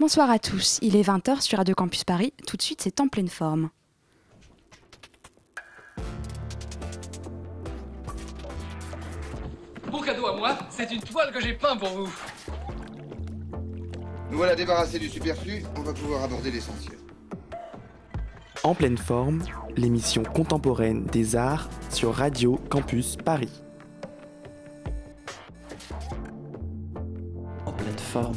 [0.00, 3.08] Bonsoir à tous, il est 20h sur Radio Campus Paris, tout de suite c'est en
[3.08, 3.68] pleine forme.
[9.90, 12.12] Bon cadeau à moi, c'est une toile que j'ai peint pour vous.
[14.30, 16.96] Nous voilà débarrassés du superflu, on va pouvoir aborder l'essentiel.
[18.62, 19.42] En pleine forme,
[19.76, 23.62] l'émission contemporaine des arts sur Radio Campus Paris.
[27.66, 28.36] En pleine forme.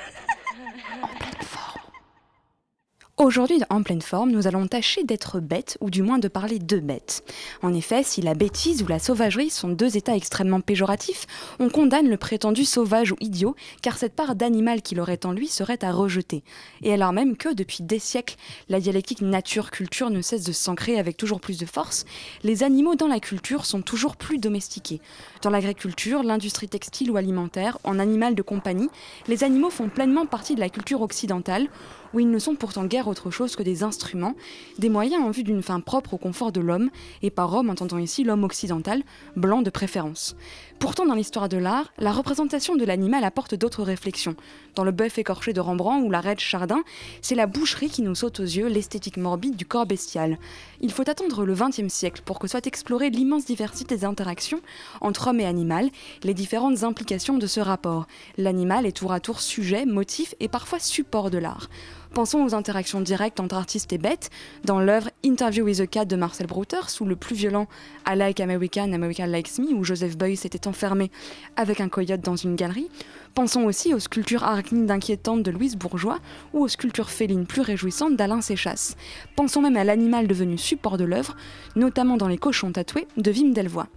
[3.31, 6.79] Aujourd'hui, en pleine forme, nous allons tâcher d'être bêtes, ou du moins de parler de
[6.79, 7.23] bêtes.
[7.61, 12.09] En effet, si la bêtise ou la sauvagerie sont deux états extrêmement péjoratifs, on condamne
[12.09, 15.93] le prétendu sauvage ou idiot, car cette part d'animal qu'il aurait en lui serait à
[15.93, 16.43] rejeter.
[16.81, 18.35] Et alors même que, depuis des siècles,
[18.67, 22.03] la dialectique nature-culture ne cesse de s'ancrer avec toujours plus de force,
[22.43, 24.99] les animaux dans la culture sont toujours plus domestiqués.
[25.41, 28.89] Dans l'agriculture, l'industrie textile ou alimentaire, en animal de compagnie,
[29.29, 31.69] les animaux font pleinement partie de la culture occidentale,
[32.13, 34.35] où ils ne sont pourtant guère autre chose que des instruments,
[34.77, 36.89] des moyens en vue d'une fin propre au confort de l'homme,
[37.21, 39.03] et par homme entendant ici l'homme occidental,
[39.35, 40.35] blanc de préférence.
[40.79, 44.35] Pourtant, dans l'histoire de l'art, la représentation de l'animal apporte d'autres réflexions.
[44.73, 46.81] Dans le bœuf écorché de Rembrandt ou la raide Chardin,
[47.21, 50.39] c'est la boucherie qui nous saute aux yeux l'esthétique morbide du corps bestial.
[50.79, 54.61] Il faut attendre le XXe siècle pour que soit explorée l'immense diversité des interactions
[55.01, 55.89] entre homme et animal,
[56.23, 58.07] les différentes implications de ce rapport.
[58.37, 61.69] L'animal est tour à tour sujet, motif et parfois support de l'art.
[62.13, 64.31] Pensons aux interactions directes entre artistes et bêtes
[64.65, 67.67] dans l'œuvre Interview with a Cat de Marcel Brouter, sous le plus violent
[68.05, 71.09] I Like American, American Likes Me, où Joseph Beuys était enfermé
[71.55, 72.89] avec un coyote dans une galerie.
[73.33, 76.19] Pensons aussi aux sculptures arachnides inquiétantes de Louise Bourgeois
[76.51, 78.97] ou aux sculptures félines plus réjouissantes d'Alain Séchasse.
[79.37, 81.37] Pensons même à l'animal devenu support de l'œuvre,
[81.77, 83.87] notamment dans Les cochons tatoués de Wim Delvoye.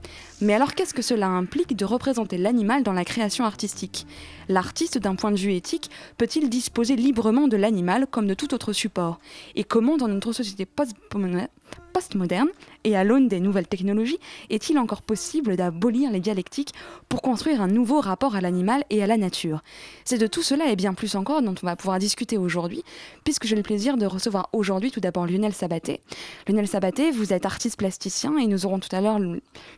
[0.44, 4.06] Mais alors qu'est-ce que cela implique de représenter l'animal dans la création artistique?
[4.50, 8.74] L'artiste, d'un point de vue éthique, peut-il disposer librement de l'animal comme de tout autre
[8.74, 9.20] support?
[9.54, 11.48] Et comment, dans notre société post-moderne,
[11.92, 12.48] postmoderne
[12.84, 14.18] et à l'aune des nouvelles technologies,
[14.50, 16.72] est-il encore possible d'abolir les dialectiques
[17.08, 19.62] pour construire un nouveau rapport à l'animal et à la nature?
[20.04, 22.82] C'est de tout cela et bien plus encore dont on va pouvoir discuter aujourd'hui,
[23.24, 26.00] puisque j'ai le plaisir de recevoir aujourd'hui tout d'abord Lionel Sabaté.
[26.46, 29.18] Lionel Sabaté, vous êtes artiste plasticien et nous aurons tout à l'heure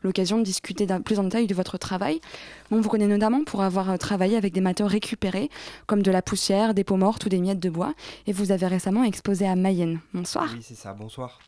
[0.02, 2.20] l'occasion de discuter plus en détail de votre travail.
[2.70, 5.50] On vous connaît notamment pour avoir travaillé avec des matériaux récupérés,
[5.86, 7.94] comme de la poussière, des peaux mortes ou des miettes de bois,
[8.26, 10.00] et vous avez récemment exposé à Mayenne.
[10.12, 10.50] Bonsoir.
[10.52, 11.38] Oui, c'est ça, bonsoir.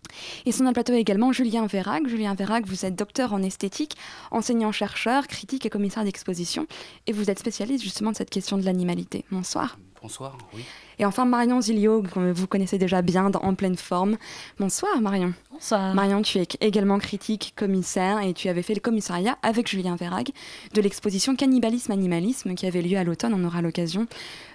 [0.47, 2.07] Et sur notre plateau également Julien Verrac.
[2.07, 3.97] Julien Verrac, vous êtes docteur en esthétique,
[4.31, 6.67] enseignant-chercheur, critique et commissaire d'exposition,
[7.07, 9.25] et vous êtes spécialiste justement de cette question de l'animalité.
[9.31, 9.79] Bonsoir.
[10.01, 10.65] Bonsoir, oui.
[11.01, 14.17] Et enfin Marion Zilio, que vous connaissez déjà bien, En pleine forme.
[14.59, 15.35] Bonsoir Marion.
[15.51, 15.95] Bonsoir.
[15.95, 20.31] Marion, tu es également critique, commissaire, et tu avais fait le commissariat avec Julien Verrag
[20.75, 23.35] de l'exposition Cannibalisme-Animalisme qui avait lieu à l'automne.
[23.35, 24.07] On aura l'occasion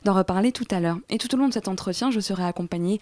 [0.06, 0.98] d'en reparler tout à l'heure.
[1.10, 3.00] Et tout au long de cet entretien, je serai accompagnée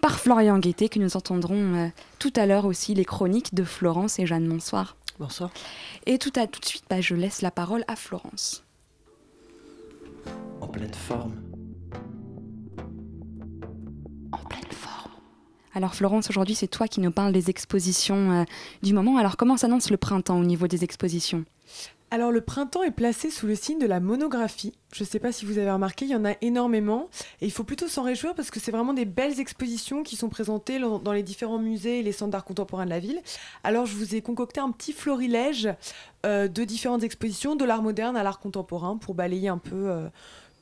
[0.00, 1.88] par Florian Guettet, que nous entendrons euh,
[2.18, 4.48] tout à l'heure aussi les chroniques de Florence et Jeanne.
[4.48, 4.96] Bonsoir.
[5.18, 5.50] Bonsoir.
[6.06, 8.64] Et tout, à, tout de suite, bah, je laisse la parole à Florence.
[10.60, 11.34] En pleine forme.
[14.32, 15.12] En pleine forme.
[15.74, 18.44] Alors Florence, aujourd'hui c'est toi qui nous parles des expositions euh,
[18.82, 19.18] du moment.
[19.18, 21.44] Alors comment s'annonce le printemps au niveau des expositions?
[22.10, 24.72] Alors le printemps est placé sous le signe de la monographie.
[24.92, 27.08] Je ne sais pas si vous avez remarqué, il y en a énormément.
[27.40, 30.28] Et il faut plutôt s'en réjouir parce que c'est vraiment des belles expositions qui sont
[30.28, 33.20] présentées dans les différents musées et les centres d'art contemporain de la ville.
[33.62, 35.68] Alors je vous ai concocté un petit florilège
[36.26, 39.90] euh, de différentes expositions, de l'art moderne à l'art contemporain, pour balayer un peu...
[39.90, 40.08] euh,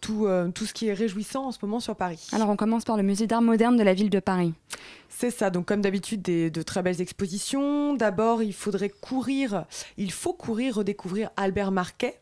[0.00, 2.26] tout, euh, tout ce qui est réjouissant en ce moment sur Paris.
[2.32, 4.54] Alors on commence par le musée d'art moderne de la ville de Paris.
[5.10, 7.94] C'est ça, donc comme d'habitude, des- de très belles expositions.
[7.94, 9.64] D'abord, il faudrait courir,
[9.96, 12.18] il faut courir, redécouvrir Albert Marquet.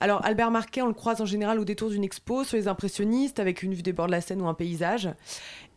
[0.00, 3.40] Alors Albert Marquet, on le croise en général au détour d'une expo sur les impressionnistes
[3.40, 5.08] avec une vue des bords de la Seine ou un paysage.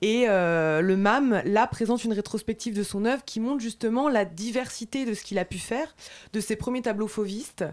[0.02, 4.26] Et euh, le MAM, là, présente une rétrospective de son œuvre qui montre justement la
[4.26, 5.96] diversité de ce qu'il a pu faire,
[6.34, 7.64] de ses premiers tableaux fauvistes,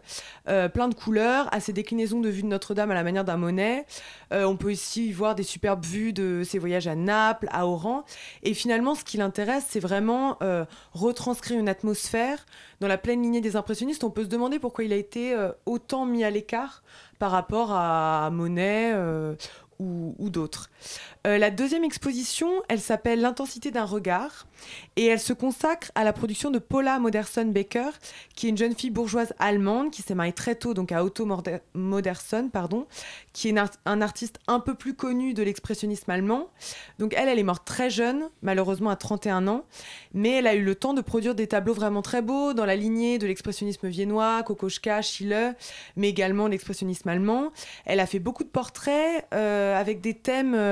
[0.46, 3.38] euh, plein de couleurs, à ses déclinaisons de vues de Notre-Dame à la manière d'un
[3.38, 3.86] Monet.
[4.34, 7.66] Euh, on peut aussi y voir des superbes vues de ses voyages à Naples, à
[7.66, 8.04] Oran.
[8.42, 10.38] Et finalement, ce qui l'intéresse, c'est vraiment
[10.92, 12.44] retranscrire une atmosphère
[12.80, 14.04] dans la pleine lignée des impressionnistes.
[14.04, 15.34] On peut se demander pourquoi il a été
[15.66, 16.82] autant mis à l'écart
[17.18, 18.94] par rapport à Monet
[19.78, 20.70] ou d'autres.
[21.26, 24.46] Euh, la deuxième exposition, elle s'appelle L'intensité d'un regard
[24.96, 27.90] et elle se consacre à la production de Paula Modersohn Baker,
[28.34, 31.26] qui est une jeune fille bourgeoise allemande qui s'est mariée très tôt donc à Otto
[31.74, 32.86] Modersohn, pardon,
[33.32, 33.54] qui est
[33.84, 36.48] un artiste un peu plus connu de l'expressionnisme allemand.
[36.98, 39.64] Donc elle, elle est morte très jeune, malheureusement à 31 ans,
[40.14, 42.76] mais elle a eu le temps de produire des tableaux vraiment très beaux dans la
[42.76, 45.56] lignée de l'expressionnisme viennois, Kokoschka, Schiele,
[45.96, 47.52] mais également l'expressionnisme allemand.
[47.84, 50.67] Elle a fait beaucoup de portraits euh, avec des thèmes euh,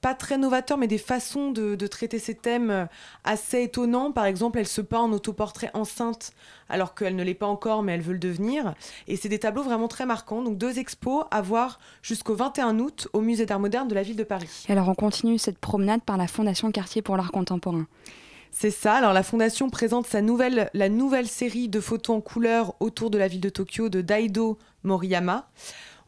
[0.00, 2.86] pas très novateurs, mais des façons de, de traiter ces thèmes euh,
[3.24, 4.12] assez étonnants.
[4.12, 6.32] Par exemple, elle se peint en autoportrait enceinte,
[6.68, 8.74] alors qu'elle ne l'est pas encore, mais elle veut le devenir.
[9.08, 10.42] Et c'est des tableaux vraiment très marquants.
[10.42, 14.16] Donc deux expos à voir jusqu'au 21 août au Musée d'Art moderne de la ville
[14.16, 14.64] de Paris.
[14.68, 17.86] Et alors on continue cette promenade par la Fondation Quartier pour l'art contemporain.
[18.52, 18.94] C'est ça.
[18.94, 23.16] Alors la fondation présente sa nouvelle, la nouvelle série de photos en couleur autour de
[23.16, 25.48] la ville de Tokyo de Daido Moriyama.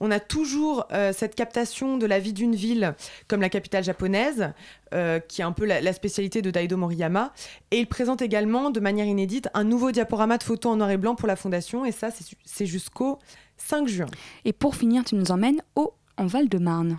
[0.04, 2.96] On a toujours euh, cette captation de la vie d'une ville
[3.28, 4.52] comme la capitale japonaise,
[4.92, 7.32] euh, qui est un peu la, la spécialité de Daido Moriyama.
[7.70, 10.96] Et il présente également, de manière inédite, un nouveau diaporama de photos en noir et
[10.96, 11.84] blanc pour la fondation.
[11.84, 12.08] Et ça,
[12.44, 13.20] c'est jusqu'au
[13.58, 14.06] 5 juin.
[14.44, 16.98] Et pour finir, tu nous emmènes au en Val-de-Marne.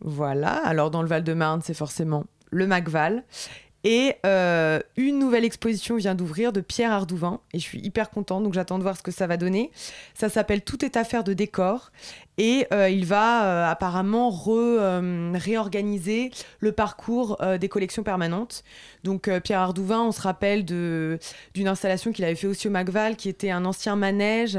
[0.00, 3.22] Voilà, alors dans le Val-de-Marne, c'est forcément le Macval.
[3.82, 7.40] Et euh, une nouvelle exposition vient d'ouvrir de Pierre Ardouvin.
[7.54, 9.70] Et je suis hyper contente, donc j'attends de voir ce que ça va donner.
[10.14, 11.90] Ça s'appelle Tout est affaire de décor.
[12.42, 18.64] Et euh, il va euh, apparemment re, euh, réorganiser le parcours des collections permanentes.
[19.04, 23.28] Donc Pierre Ardouvin, on se rappelle d'une installation qu'il avait fait aussi au Macval, qui
[23.28, 24.58] était un ancien manège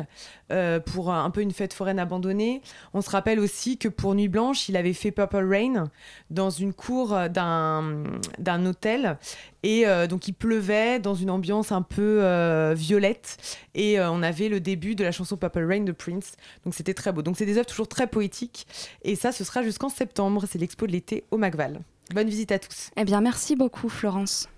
[0.85, 2.61] pour un peu une fête foraine abandonnée.
[2.93, 5.85] On se rappelle aussi que pour Nuit Blanche, il avait fait Purple Rain
[6.29, 9.17] dans une cour d'un hôtel.
[9.63, 13.37] Et euh, donc il pleuvait dans une ambiance un peu euh, violette.
[13.75, 16.33] Et euh, on avait le début de la chanson Purple Rain de Prince.
[16.63, 17.21] Donc c'était très beau.
[17.21, 18.67] Donc c'est des œuvres toujours très poétiques.
[19.03, 20.45] Et ça, ce sera jusqu'en septembre.
[20.49, 21.81] C'est l'expo de l'été au Macval.
[22.13, 22.89] Bonne visite à tous.
[22.97, 24.49] Eh bien, merci beaucoup, Florence.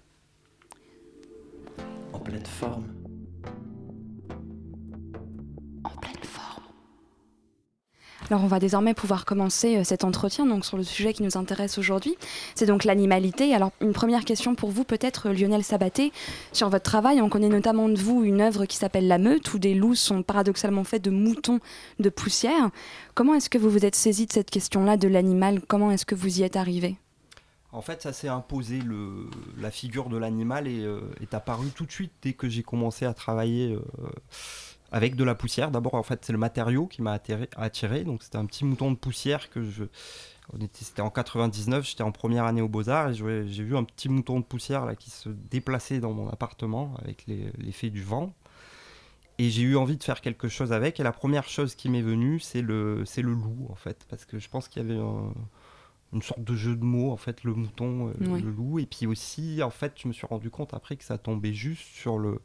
[2.13, 3.02] En pleine forme.
[8.29, 11.37] Alors, on va désormais pouvoir commencer euh, cet entretien donc, sur le sujet qui nous
[11.37, 12.15] intéresse aujourd'hui.
[12.55, 13.53] C'est donc l'animalité.
[13.53, 16.11] Alors, une première question pour vous, peut-être, Lionel Sabaté.
[16.51, 19.59] Sur votre travail, on connaît notamment de vous une œuvre qui s'appelle La Meute, où
[19.59, 21.59] des loups sont paradoxalement faits de moutons
[21.99, 22.69] de poussière.
[23.13, 25.61] Comment est-ce que vous vous êtes saisi de cette question-là de l'animal?
[25.67, 26.95] Comment est-ce que vous y êtes arrivé?
[27.73, 28.79] En fait, ça s'est imposé,
[29.59, 33.03] la figure de l'animal est, euh, est apparue tout de suite dès que j'ai commencé
[33.03, 33.79] à travailler euh,
[34.93, 35.71] avec de la poussière.
[35.71, 37.19] D'abord, en fait, c'est le matériau qui m'a
[37.57, 38.03] attiré.
[38.05, 39.83] Donc, c'était un petit mouton de poussière que je.
[40.73, 43.13] C'était en 99, j'étais en première année aux Beaux-Arts et
[43.47, 47.25] j'ai vu un petit mouton de poussière là, qui se déplaçait dans mon appartement avec
[47.57, 48.33] l'effet du vent.
[49.39, 50.99] Et j'ai eu envie de faire quelque chose avec.
[50.99, 54.05] Et la première chose qui m'est venue, c'est le, le loup, en fait.
[54.09, 55.33] Parce que je pense qu'il y avait un,
[56.13, 58.41] une sorte de jeu de mots, en fait, le mouton, euh, Oui.
[58.41, 58.77] le loup.
[58.79, 61.81] Et puis aussi, en fait, je me suis rendu compte après que ça tombait juste
[61.95, 62.41] sur, le,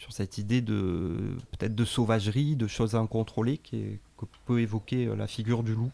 [0.00, 5.06] sur cette idée de peut-être de sauvagerie, de choses incontrôlées qui est- que peut évoquer
[5.06, 5.90] euh, la figure du loup?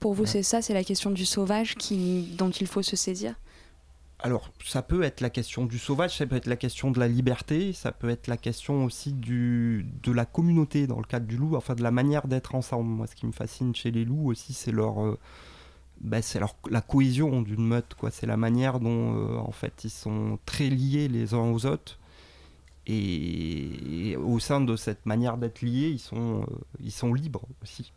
[0.00, 3.34] Pour vous, c'est ça, c'est la question du sauvage qui, dont il faut se saisir?
[4.18, 7.08] Alors, ça peut être la question du sauvage, ça peut être la question de la
[7.08, 11.36] liberté, ça peut être la question aussi du, de la communauté dans le cadre du
[11.38, 12.88] loup, enfin de la manière d'être ensemble.
[12.88, 15.18] Moi, ce qui me fascine chez les loups aussi, c'est leur, euh,
[16.00, 18.10] bah, c'est leur, la cohésion d'une meute, quoi.
[18.10, 21.98] C'est la manière dont, euh, en fait, ils sont très liés les uns aux autres.
[22.86, 26.46] Et, et au sein de cette manière d'être liés, ils sont, euh,
[26.80, 27.92] ils sont libres aussi.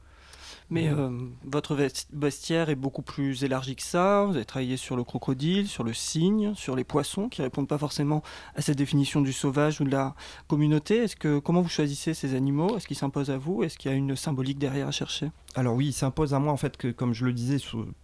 [0.71, 1.09] Mais euh,
[1.45, 1.75] votre
[2.13, 4.25] vestiaire est beaucoup plus élargi que ça.
[4.25, 7.79] Vous avez travaillé sur le crocodile, sur le cygne, sur les poissons qui répondent pas
[7.79, 8.21] forcément
[8.55, 10.13] à cette définition du sauvage ou de la
[10.47, 10.97] communauté.
[10.97, 12.77] Est-ce que comment vous choisissez ces animaux?
[12.77, 13.63] Est-ce qu'ils s'imposent à vous?
[13.63, 15.31] Est-ce qu'il y a une symbolique derrière à chercher?
[15.55, 17.57] Alors oui, il s'impose à moi en fait que, comme je le disais,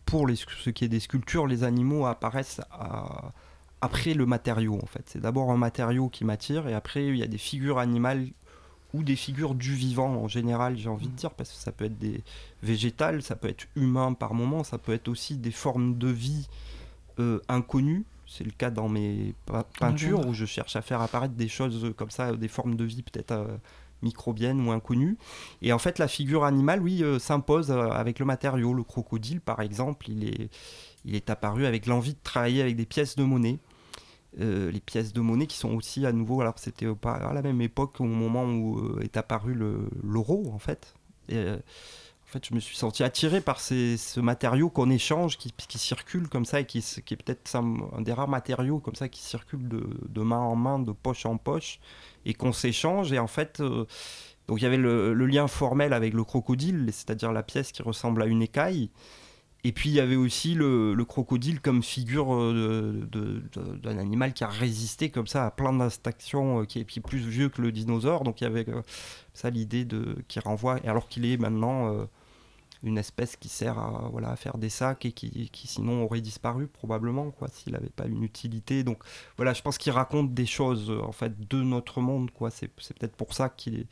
[0.07, 3.31] pour les, ce qui est des sculptures, les animaux apparaissent à-
[3.85, 5.03] après le matériau en fait.
[5.07, 8.27] C'est d'abord un matériau qui m'attire et après il y a des figures animales
[8.93, 11.85] ou des figures du vivant en général, j'ai envie de dire, parce que ça peut
[11.85, 12.23] être des
[12.63, 16.47] végétales, ça peut être humain par moment, ça peut être aussi des formes de vie
[17.19, 18.05] euh, inconnues.
[18.27, 21.93] C'est le cas dans mes pe- peintures où je cherche à faire apparaître des choses
[21.97, 23.57] comme ça, des formes de vie peut-être euh,
[24.01, 25.17] microbiennes ou inconnues.
[25.61, 28.73] Et en fait, la figure animale, oui, euh, s'impose euh, avec le matériau.
[28.73, 30.49] Le crocodile, par exemple, il est,
[31.03, 33.59] il est apparu avec l'envie de travailler avec des pièces de monnaie.
[34.41, 37.41] Euh, les pièces de monnaie qui sont aussi à nouveau, alors c'était pas à la
[37.41, 40.93] même époque au moment où euh, est apparu le- l'euro en fait.
[41.29, 45.37] Et, euh, en fait, je me suis senti attiré par ces- ce matériau qu'on échange,
[45.37, 48.95] qui, qui circule comme ça et qui, qui est peut-être un des rares matériaux comme
[48.95, 51.79] ça qui circule de, de main en main, de poche en poche
[52.25, 53.13] et qu'on s'échange.
[53.13, 57.43] Et en fait, donc il y avait le lien formel avec le crocodile, c'est-à-dire la
[57.43, 58.89] pièce qui ressemble à une écaille.
[59.65, 63.09] Et puis il y avait aussi le, le crocodile comme figure euh,
[63.81, 67.49] d'un animal qui a résisté comme ça à plein d'instinctions, euh, qui, est, plus vieux
[67.49, 68.23] que le dinosaure.
[68.23, 68.83] Donc il y avait euh,
[69.33, 72.07] ça l'idée de qui renvoie, alors qu'il est maintenant
[72.83, 76.67] une espèce qui sert à, voilà, à faire des sacs et qui, sinon aurait disparu
[76.67, 78.83] probablement quoi s'il n'avait pas une utilité.
[78.83, 78.99] Donc
[79.35, 82.29] voilà, je pense qu'il raconte des choses en fait de notre monde.
[82.51, 83.87] C'est peut-être pour ça qu'il est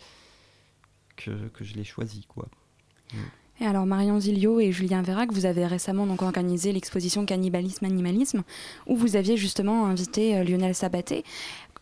[1.15, 2.48] que, que je l'ai choisi quoi.
[3.62, 8.43] Et alors Marion Zilio et Julien Vérac, vous avez récemment donc organisé l'exposition Cannibalisme Animalisme
[8.88, 11.24] où vous aviez justement invité euh, Lionel Sabaté.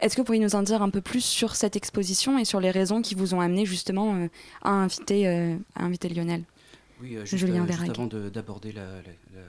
[0.02, 2.60] Est-ce que vous pourriez nous en dire un peu plus sur cette exposition et sur
[2.60, 4.28] les raisons qui vous ont amené justement euh,
[4.64, 6.44] à, inviter, euh, à inviter Lionel?
[7.02, 7.90] Oui, euh, juste, Julien juste Vérac.
[7.90, 8.74] avant de- d'aborder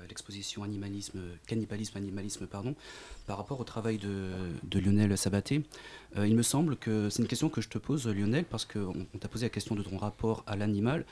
[0.08, 2.74] l'exposition animalisme, cannibalisme, animalisme, pardon,
[3.26, 4.30] par rapport au travail de,
[4.62, 5.62] de Lionel Sabaté,
[6.16, 9.18] il me semble que c'est une question que je te pose, Lionel, parce qu'on on
[9.18, 11.04] t'a posé la question de ton rapport à l'animal,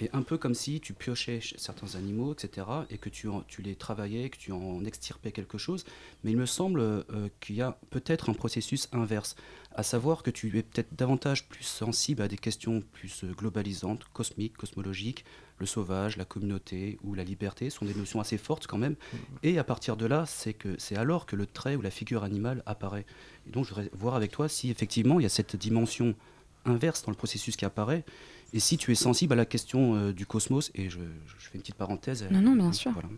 [0.00, 3.62] et un peu comme si tu piochais certains animaux, etc., et que tu, en- tu
[3.62, 5.84] les travaillais, que tu en extirpais quelque chose,
[6.24, 7.02] mais il me semble euh,
[7.40, 9.36] qu'il y a peut-être un processus inverse,
[9.76, 14.04] à savoir que tu es peut-être davantage plus sensible à des questions plus euh, globalisantes,
[14.12, 15.24] cosmiques, cosmologiques,
[15.58, 18.96] le sauvage, la communauté ou la liberté sont des notions assez fortes quand même.
[19.44, 22.24] Et à partir de là, c'est que c'est alors que le trait ou la figure
[22.24, 23.06] animale apparaît.
[23.46, 26.16] Et donc je voudrais voir avec toi si effectivement il y a cette dimension
[26.64, 28.04] inverse dans le processus qui apparaît.
[28.52, 30.98] Et si tu es sensible à la question euh, du cosmos, et je,
[31.38, 32.24] je fais une petite parenthèse.
[32.30, 32.92] Non, non, bien euh, sûr.
[32.92, 33.08] voilà.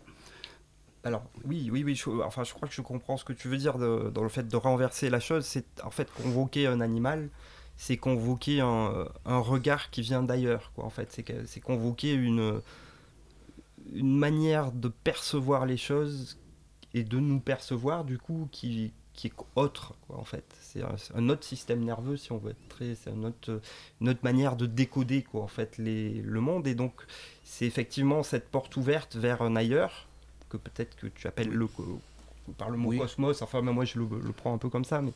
[1.03, 1.95] Alors oui, oui, oui.
[1.95, 4.29] Je, enfin, je crois que je comprends ce que tu veux dire de- dans le
[4.29, 5.45] fait de renverser la chose.
[5.45, 7.29] C'est en fait convoquer un animal,
[7.77, 10.71] c'est convoquer un, un regard qui vient d'ailleurs.
[10.75, 10.83] Quoi.
[10.85, 12.61] En fait, c'est convoquer une
[13.93, 16.37] une manière de percevoir les choses
[16.93, 20.81] et de nous percevoir du coup qui qui est autre quoi, en fait c'est
[21.15, 23.59] un, autre système nerveux si on veut être très c'est un autre,
[23.99, 26.93] une autre manière de décoder quoi en fait les, le monde et donc
[27.43, 30.07] c'est effectivement cette porte ouverte vers un ailleurs
[30.49, 31.67] que peut-être que tu appelles le
[32.57, 32.97] par le mot Oui.
[32.99, 35.11] cosmos enfin moi je le, le prends un peu comme ça mais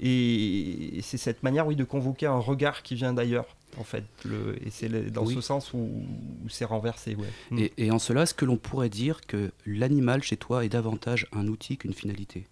[0.00, 3.46] et, et c'est cette manière oui de convoquer un regard qui vient d'ailleurs
[3.78, 5.34] en fait le, et c'est dans Oui.
[5.34, 7.58] ce sens où, où c'est renversé ouais Mm.
[7.58, 11.26] Et, et en cela, est-ce que l'on pourrait dire que l'animal chez toi est davantage
[11.32, 12.46] un outil qu'une finalité?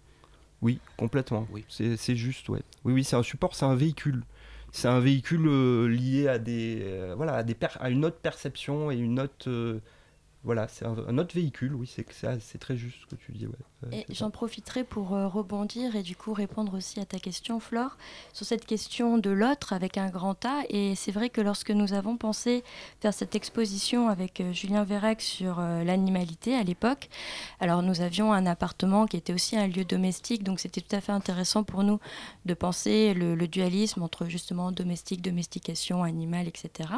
[0.63, 1.45] Oui, complètement.
[1.51, 1.65] Oui.
[1.67, 2.61] C'est juste, ouais.
[2.85, 4.23] Oui, oui, c'est un support, c'est un véhicule.
[4.71, 8.17] C'est un véhicule euh, lié à des, euh, voilà, à des per- à une autre
[8.17, 9.79] perception et une autre, euh,
[10.43, 11.73] voilà, c'est un, un autre véhicule.
[11.73, 14.05] Oui, c'est très juste ce que tu dis, ouais.
[14.09, 17.97] J'en profiterai pour euh, rebondir et du coup répondre aussi à ta question, Flore,
[18.33, 20.63] sur cette question de l'autre avec un grand A.
[20.69, 22.63] Et c'est vrai que lorsque nous avons pensé
[23.01, 27.09] faire cette exposition avec euh, Julien Vérec sur euh, l'animalité à l'époque,
[27.59, 31.01] alors nous avions un appartement qui était aussi un lieu domestique, donc c'était tout à
[31.01, 31.99] fait intéressant pour nous
[32.45, 36.89] de penser le, le dualisme entre justement domestique, domestication, animal, etc.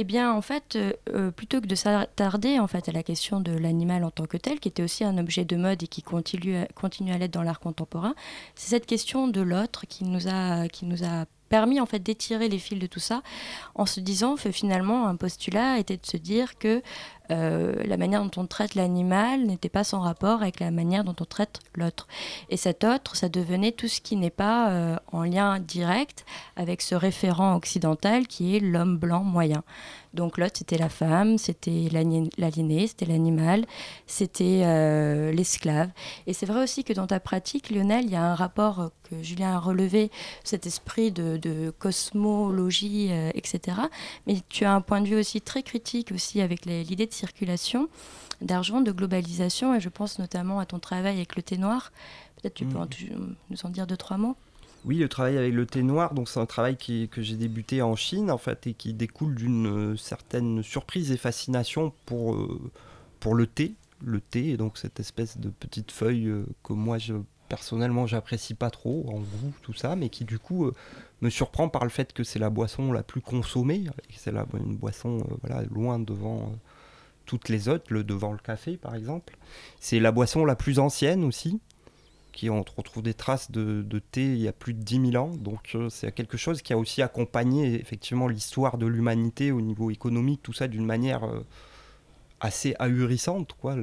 [0.00, 3.40] Eh bien, en fait, euh, euh, plutôt que de s'attarder en fait à la question
[3.40, 6.02] de l'animal en tant que tel, qui était aussi un objet de mode et qui
[6.02, 8.14] continue à, l'être dans l'art contemporain,
[8.54, 12.48] c'est cette question de l'autre qui nous a qui nous a permis en fait d'étirer
[12.48, 13.22] les fils de tout ça,
[13.74, 16.80] en se disant que finalement un postulat était de se dire que
[17.30, 21.14] euh, la manière dont on traite l'animal n'était pas sans rapport avec la manière dont
[21.20, 22.06] on traite l'autre.
[22.48, 26.24] Et cet autre, ça devenait tout ce qui n'est pas euh, en lien direct
[26.56, 29.62] avec ce référent occidental qui est l'homme blanc moyen.
[30.14, 33.66] Donc l'autre, c'était la femme, c'était l'aliéné, c'était l'animal,
[34.06, 35.90] c'était euh, l'esclave.
[36.26, 39.22] Et c'est vrai aussi que dans ta pratique, Lionel, il y a un rapport que
[39.22, 40.10] Julien a relevé,
[40.44, 43.76] cet esprit de, cosmologie, etc.
[44.26, 47.88] Mais tu as un point de vue aussi très critique aussi avec l'idée de circulation
[48.40, 51.92] d'argent, de globalisation, et je pense notamment à ton travail avec le thé noir.
[52.36, 52.88] Peut-être tu peux en- Mhm.
[52.88, 53.12] tu-
[53.50, 54.36] nous en dire deux, trois mots?
[54.84, 57.82] Oui, le travail avec le thé noir, donc c'est un travail qui, que j'ai débuté
[57.82, 62.60] en Chine en fait et qui découle d'une euh, certaine surprise et fascination pour, euh,
[63.18, 66.98] pour le thé, le thé et donc cette espèce de petite feuille euh, que moi
[66.98, 67.14] je
[67.48, 70.74] personnellement j'apprécie pas trop en goût tout ça, mais qui du coup euh,
[71.22, 73.84] me surprend par le fait que c'est la boisson la plus consommée,
[74.16, 76.56] c'est la, une boisson euh, voilà loin devant euh,
[77.28, 79.36] toutes les autres, le devant le café par exemple.
[79.78, 81.60] C'est la boisson la plus ancienne aussi
[82.32, 85.34] qui on retrouve des traces de, thé il y a plus de 10 000 ans.
[85.36, 89.90] Donc euh, c'est quelque chose qui a aussi accompagné effectivement l'histoire de l'humanité au niveau
[89.90, 91.40] économique, tout ça d'une manière euh,
[92.40, 93.54] assez ahurissante.
[93.60, 93.74] quoi.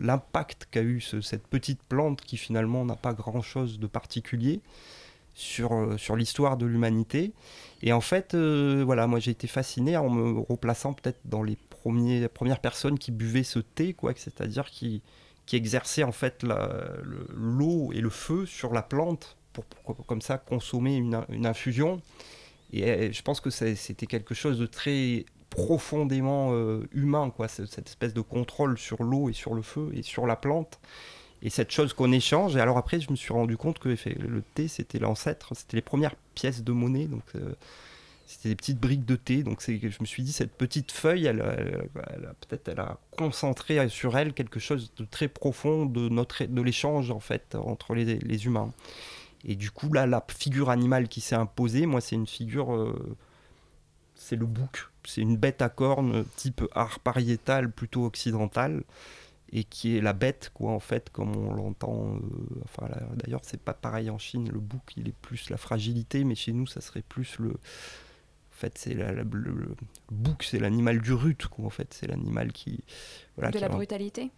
[0.00, 4.60] L'impact qu'a eu ce- cette petite plante qui finalement n'a pas grand-chose de particulier
[5.34, 7.32] sur, euh, l'histoire de l'humanité.
[7.82, 12.28] Et en fait, voilà, moi j'ai été fasciné en me replaçant peut-être dans les premiers,
[12.28, 15.02] premières personnes qui buvaient ce thé, quoi, c'est-à-dire qui,
[15.44, 16.44] qui exerçait en fait
[17.34, 19.66] l'eau et le feu sur la plante pour,
[20.06, 22.00] comme ça consommer une, infusion.
[22.72, 27.86] Et euh, je pense que c'était quelque chose de très profondément euh, humain, quoi, cette
[27.86, 30.80] espèce de contrôle sur l'eau et sur le feu et sur la plante.
[31.42, 32.56] Et cette chose qu'on échange.
[32.56, 35.82] Et alors après, je me suis rendu compte que le thé, c'était l'ancêtre, c'était les
[35.82, 37.06] premières pièces de monnaie.
[37.06, 37.54] Donc euh,
[38.26, 39.42] c'était des petites briques de thé.
[39.42, 41.38] Donc je me suis dit, cette petite feuille, elle,
[42.40, 47.10] peut-être, elle a concentré sur elle quelque chose de très profond de notre, de l'échange
[47.10, 48.72] en fait entre les, les, humains.
[49.44, 53.16] Et du coup, là, la figure animale qui s'est imposée, moi, c'est une figure, euh,
[54.14, 54.88] c'est le bouc.
[55.04, 58.82] C'est une bête à cornes type art pariétal plutôt occidental
[59.52, 62.16] et qui est la bête, quoi, en fait, comme on l'entend.
[62.16, 62.18] Euh,
[62.64, 64.48] enfin, d'ailleurs, c'est pas pareil en Chine.
[64.50, 67.54] Le bouc, il est plus la fragilité, mais chez nous, ça serait plus le,
[68.54, 69.24] en fait, c'est le,
[70.10, 71.92] bouc, c'est l'animal du rut, quoi, en fait.
[71.92, 72.84] C'est l'animal qui.
[73.36, 74.30] Voilà, de la brutalité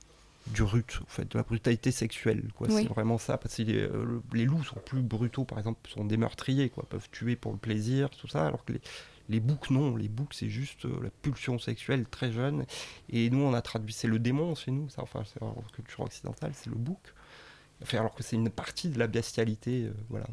[0.46, 2.68] Du rut, en fait, de la brutalité sexuelle, quoi.
[2.70, 6.06] C'est vraiment ça, parce que les, euh, les, loups sont plus brutaux, par exemple, sont
[6.06, 8.80] des meurtriers, quoi, peuvent tuer pour le plaisir, tout ça, alors que les,
[9.28, 12.64] les boucs, non, les boucs, c'est juste euh, la pulsion sexuelle très jeune.
[13.10, 16.00] Et nous, on a traduit, c'est le démon chez nous, ça, enfin, c'est en culture
[16.00, 17.12] occidentale, c'est le bouc
[17.92, 19.84] alors que c'est une partie de la bestialité.
[19.84, 20.26] Euh, voilà.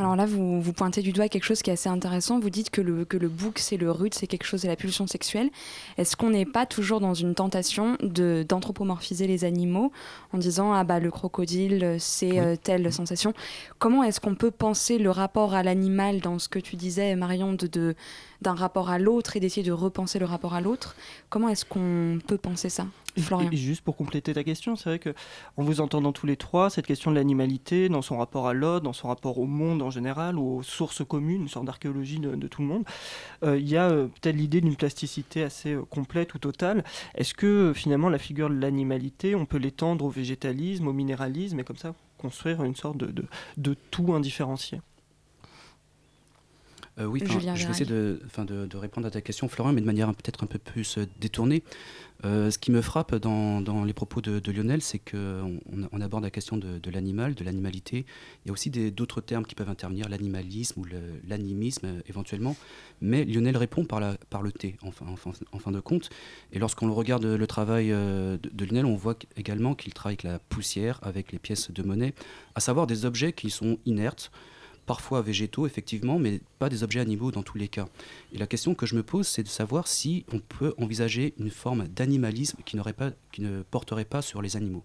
[0.00, 2.40] Alors là, vous, vous, pointez du doigt quelque chose qui est assez intéressant.
[2.40, 4.74] Vous dites que le, que le bouc, c'est le rude, c'est quelque chose de la
[4.74, 5.50] pulsion sexuelle.
[5.98, 9.92] Est-ce qu'on n'est pas toujours dans une tentation de, d'anthropomorphiser les animaux
[10.32, 13.34] en disant Ah bah le crocodile, c'est euh, telle sensation?
[13.78, 17.52] Comment est-ce qu'on peut penser le rapport à l'animal dans ce que tu disais, Marion,
[17.52, 17.94] de, de
[18.40, 20.96] d'un rapport à l'autre et d'essayer de repenser le rapport à l'autre?
[21.28, 25.14] Comment est-ce qu'on peut penser ça et juste pour compléter ta question, c'est vrai que
[25.56, 28.84] en vous entendant tous les trois, cette question de l'animalité, dans son rapport à l'autre,
[28.84, 32.62] dans son rapport au monde en général, aux sources communes, une sorte d'archéologie de, tout
[32.62, 32.84] le monde,
[33.44, 36.84] euh, il y a euh, peut-être l'idée d'une plasticité assez euh, complète ou totale.
[37.14, 41.64] Est-ce que finalement la figure de l'animalité, on peut l'étendre au végétalisme, au minéralisme, et
[41.64, 44.80] comme ça construire une sorte de tout indifférencié?
[47.06, 50.08] Oui, je vais essayer de, de, de, répondre à ta question, Florian, mais de manière
[50.14, 51.62] peut-être un peu plus détournée.
[52.24, 55.58] Euh, ce qui me frappe dans, les propos de, Lionel, c'est qu'on
[55.92, 58.04] on aborde la question de, l'animal, de l'animalité.
[58.44, 60.86] Il y a aussi d'autres termes qui peuvent intervenir, l'animalisme ou
[61.26, 62.56] l'animisme euh, éventuellement.
[63.00, 65.06] Mais Lionel répond par, la, par le T, en fin,
[65.52, 66.10] en, fin, de compte.
[66.52, 70.38] Et lorsqu'on regarde le travail euh, de, Lionel, on voit également qu'il travaille avec la
[70.38, 72.14] poussière, avec les pièces de monnaie,
[72.54, 74.30] à savoir des objets qui sont inertes
[74.86, 77.88] parfois végétaux, effectivement, mais pas des objets animaux dans tous les cas.
[78.32, 81.50] Et la question que je me pose, c'est de savoir si on peut envisager une
[81.50, 84.84] forme d'animalisme qui, ne porterait pas sur les animaux.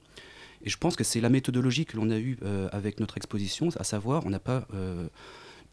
[0.63, 3.69] Et je pense que c'est la méthodologie que l'on a eue euh, avec notre exposition,
[3.77, 5.07] à savoir, on n'a pas euh,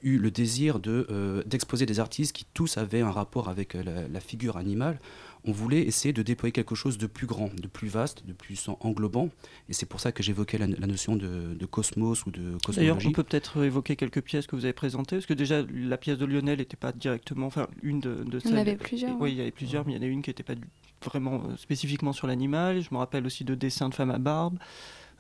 [0.03, 4.57] eu le désir euh, d'exposer des artistes qui tous avaient un rapport avec la figure
[4.57, 4.99] animale
[5.45, 8.69] on voulait essayer de déployer quelque chose de plus grand, de plus vaste, de plus
[8.81, 9.31] englobant.
[9.69, 12.77] Et c'est pour ça que j'évoquais la, notion de, cosmos ou de cosmologie.
[12.77, 15.97] D'ailleurs, on peut peut-être évoquer quelques pièces que vous avez présentées, parce que déjà, la
[15.97, 18.53] pièce de Lionel n'était pas directement, enfin, une de, de celles.
[18.53, 19.21] Il y en avait plusieurs.
[19.21, 20.55] Oui, il y avait plusieurs, mais il y en a une qui n'était pas
[21.05, 22.81] vraiment euh, spécifiquement sur l'animal.
[22.81, 24.59] Je me rappelle aussi de dessins de femmes à barbe.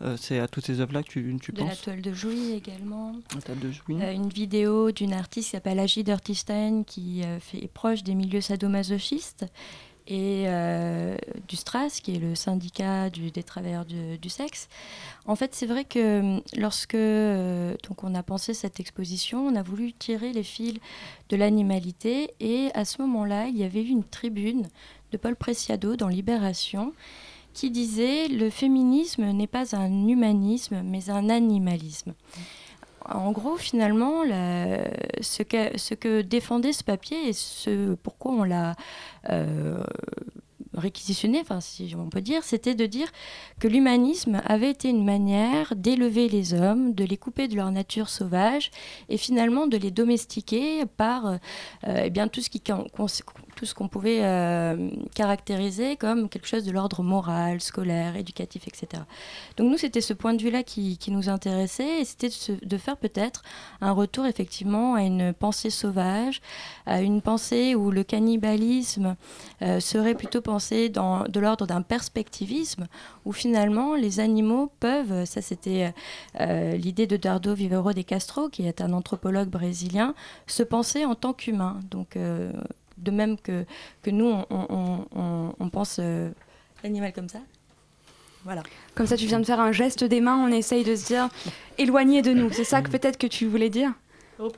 [0.00, 2.52] Euh, c'est à toutes ces œuvres-là que tu, tu de penses la toile de Jouy
[2.52, 3.14] également.
[3.34, 4.02] La toile de Jouy.
[4.02, 8.40] Euh, une vidéo d'une artiste qui s'appelle Agi Dirtystein qui fait, est proche des milieux
[8.40, 9.46] sadomasochistes
[10.06, 11.16] et euh,
[11.48, 14.68] du STRAS, qui est le syndicat des travailleurs du, sexe.
[15.26, 19.92] En fait, c'est vrai que lorsque euh, on a pensé cette exposition, on a voulu
[19.92, 20.78] tirer les fils
[21.28, 24.68] de l'animalité, et à ce moment-là, il y avait eu une tribune
[25.12, 26.92] de Paul Preciado dans Libération
[27.52, 32.14] qui disait le féminisme n'est pas un humanisme, mais un animalisme
[33.08, 34.22] en gros, finalement,
[35.20, 38.74] ce, que, défendait ce papier et ce pourquoi on l'a
[39.30, 39.82] euh,
[40.74, 43.10] réquisitionné, si on peut dire, c'était de dire
[43.60, 48.08] que l'humanisme avait été une manière d'élever les hommes, de les couper de leur nature
[48.08, 48.70] sauvage
[49.08, 51.36] et finalement de les domestiquer par euh,
[52.04, 52.60] eh bien, tout ce qui
[53.54, 59.02] tout ce qu'on pouvait euh, caractériser comme quelque chose de l'ordre moral, scolaire, éducatif, etc.
[59.56, 62.30] Donc nous, c'était ce point de vue-là qui, nous intéressait, et c'était
[62.62, 63.42] de, faire peut-être
[63.80, 66.40] un retour effectivement à une pensée sauvage,
[66.86, 69.16] à une pensée où le cannibalisme
[69.60, 72.86] euh, serait plutôt pensé dans, de l'ordre d'un perspectivisme,
[73.24, 75.92] où finalement les animaux peuvent, ça c'était
[76.40, 80.14] euh, l'idée de Dardo Vivero de Castro, qui est un anthropologue brésilien,
[80.46, 81.80] se penser en tant qu'humain.
[81.90, 82.16] Donc
[82.98, 83.64] de même que,
[84.02, 86.30] que nous, on, pense euh,
[86.82, 87.40] l'animal comme ça.
[88.44, 88.62] Voilà.
[88.94, 91.28] Comme ça, tu viens de faire un geste des mains, on essaye de se dire
[91.78, 92.50] éloigné de nous.
[92.52, 93.92] C'est ça que peut-être que tu voulais dire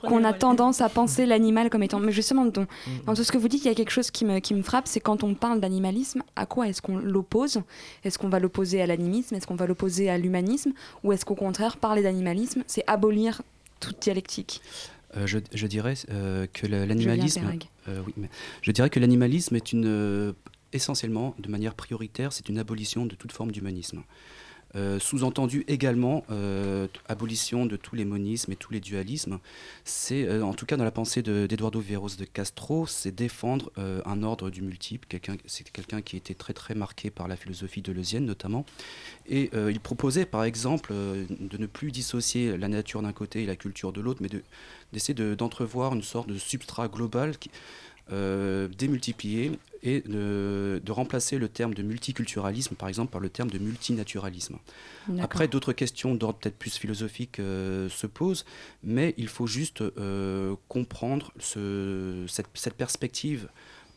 [0.01, 2.01] Qu'on a tendance à penser l'animal comme étant.
[2.01, 2.65] Mais justement, dans,
[3.05, 4.63] dans, tout ce que vous dites, il y a quelque chose qui me, qui me
[4.63, 7.61] frappe c'est quand on parle d'animalisme, à quoi est-ce qu'on l'oppose?
[8.03, 9.35] Est-ce qu'on va l'opposer à l'animisme?
[9.35, 10.73] Est-ce qu'on va l'opposer à l'humanisme?
[11.03, 13.43] Ou est-ce qu'au contraire, parler d'animalisme, c'est abolir
[13.81, 14.63] toute dialectique?
[15.17, 17.51] Euh, je, je dirais euh, que l'animalisme.
[17.89, 18.29] Euh, oui, mais
[18.63, 20.35] je dirais que l'animalisme est une
[20.73, 24.03] essentiellement, de manière prioritaire, c'est une abolition de toute forme d'humanisme.
[24.99, 26.25] Sous-entendu également
[27.09, 29.39] abolition de tous les monismes et tous les dualismes.
[29.85, 34.23] C'est, en tout cas dans la pensée de- d'Eduardo Vieros de Castro, c'est défendre un
[34.25, 35.07] ordre du multiple.
[35.09, 38.67] Quelqu'un, c'est quelqu'un qui était très très marqué par la philosophie deleuzienne notamment.
[39.29, 43.55] Et il proposait par exemple de ne plus dissocier la nature d'un côté et la
[43.55, 44.43] culture de l'autre, mais de,
[44.95, 47.51] d'essayer de- d'entrevoir une sorte de substrat global qui,
[48.13, 49.53] euh, démultiplié
[49.83, 54.57] et de, de remplacer le terme de multiculturalisme par exemple par le terme de multinaturalisme.
[55.21, 58.45] Après, d'autres questions d'ordre peut-être plus philosophique euh, se posent,
[58.83, 63.49] mais il faut juste euh, comprendre ce- cette, cette perspective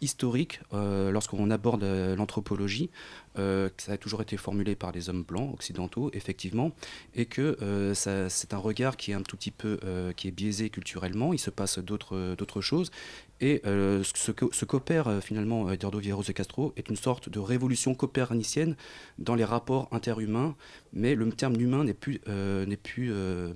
[0.02, 2.90] historique euh, lorsqu'on aborde euh, l'anthropologie,
[3.38, 6.72] euh, ça a toujours été formulé par des hommes blancs occidentaux, effectivement,
[7.16, 9.80] et que c'est un regard qui est un tout petit peu
[10.26, 11.34] biaisé culturellement.
[11.34, 12.92] Il se passe d'autres choses,
[13.40, 17.30] et euh, ce que ce qu'opère euh, finalement Eduardo Vieros de Castro est une sorte
[17.30, 18.76] de révolution copernicienne
[19.20, 20.56] dans les rapports interhumains,
[20.94, 23.54] mais le terme humain n'est plus, euh, n'est plus euh,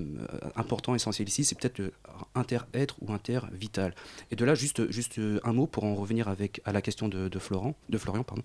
[0.55, 1.81] important, essentiel ici, c'est peut-être
[2.35, 3.95] inter-être ou inter-vital.
[4.29, 7.07] Et de là, juste, juste euh, un mot pour en revenir avec, à la question
[7.07, 8.43] de, de Florent, de Florian, pardon.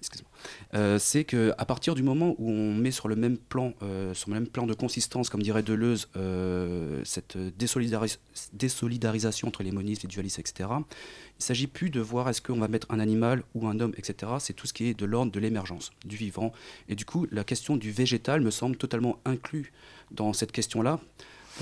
[0.00, 0.30] Excuse-moi.
[0.74, 4.30] Euh, c'est qu'à partir du moment où on met sur le même plan, euh, sur
[4.30, 8.18] le même plan de consistance, comme dirait Deleuze, euh, cette désolidaris-
[8.52, 12.58] désolidarisation entre les monismes, les dualistes, etc., il ne s'agit plus de voir est-ce qu'on
[12.58, 14.32] va mettre un animal ou un homme, etc.
[14.38, 16.52] C'est tout ce qui est de l'ordre de l'émergence, du vivant.
[16.88, 19.72] Et du coup, la question du végétal me semble totalement inclus
[20.10, 21.00] dans cette question-là,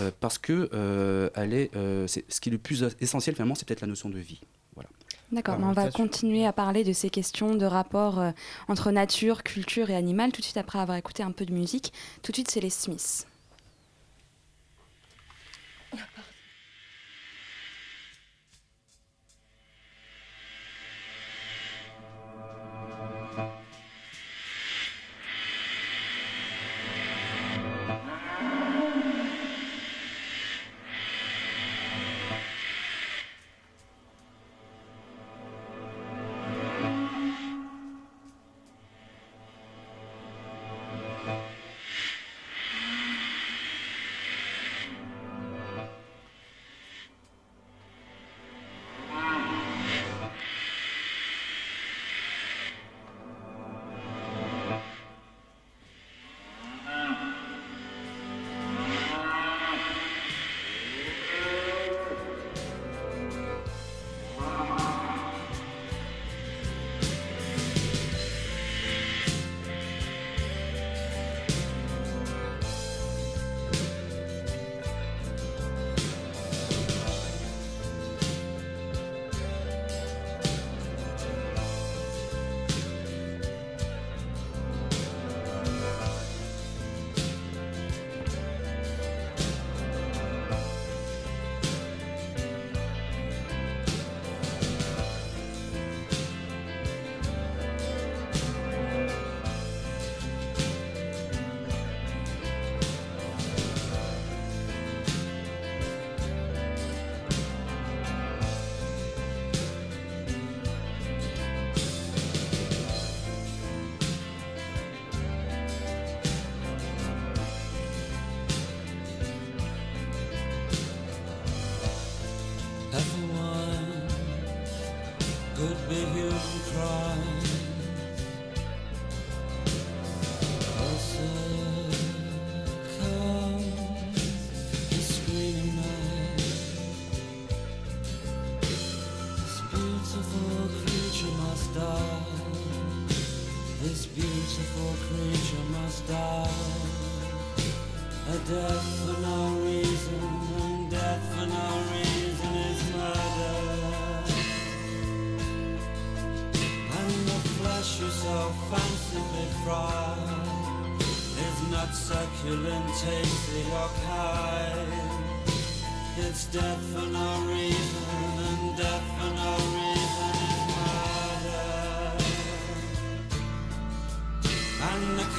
[0.01, 0.71] euh, parce que
[1.35, 4.40] elle est, ce qui est le plus essentiel finalement, c'est peut-être la notion de vie.
[5.33, 8.31] D'accord, mais on va continuer à parler de ces questions de rapport euh,
[8.68, 11.92] entre nature, culture et animal tout de suite après avoir écouté un peu de musique.
[12.23, 13.27] Tout de suite, c'est les Smiths.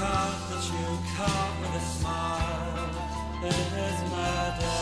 [0.04, 2.92] Carp that you carve with a smile
[3.42, 4.82] is murder.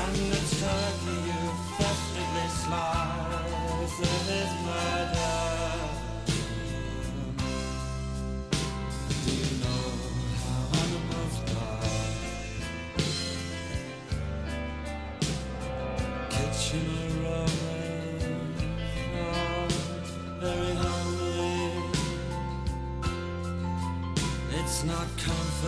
[0.00, 1.42] And the turkey you
[1.76, 3.98] festively slice
[4.40, 4.52] is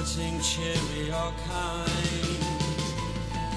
[0.03, 2.43] comforting, cheery, or kind.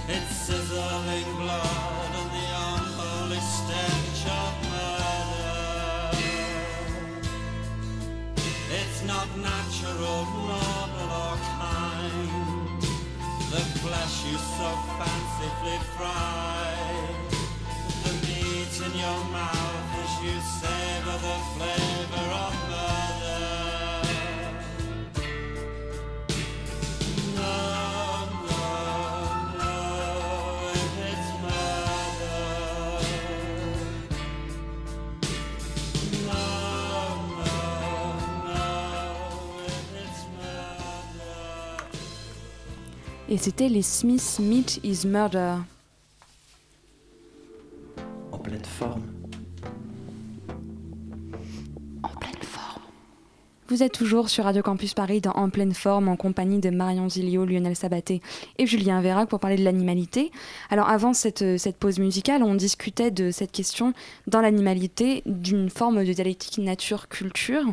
[0.08, 6.12] It's sizzling blood and the unholy stench of murder.
[8.79, 12.81] It's not natural, normal, or kind.
[13.51, 16.75] The flesh you so fancifully fry.
[18.03, 21.85] The meat in your mouth as you savor the flavor
[43.36, 45.56] Et c'était les Smiths Meat is Murder.
[48.32, 49.02] En pleine forme.
[53.67, 57.10] Vous êtes toujours sur Radio Campus Paris dans En pleine forme en compagnie de Marion
[57.10, 58.21] Zilio, Lionel Sabaté
[58.58, 60.32] et Julien Vérac pour parler de l'animalité.
[60.69, 63.91] Alors avant cette, cette pause musicale, on discutait de cette question
[64.28, 67.65] dans l'animalité d'une forme de dialectique nature-culture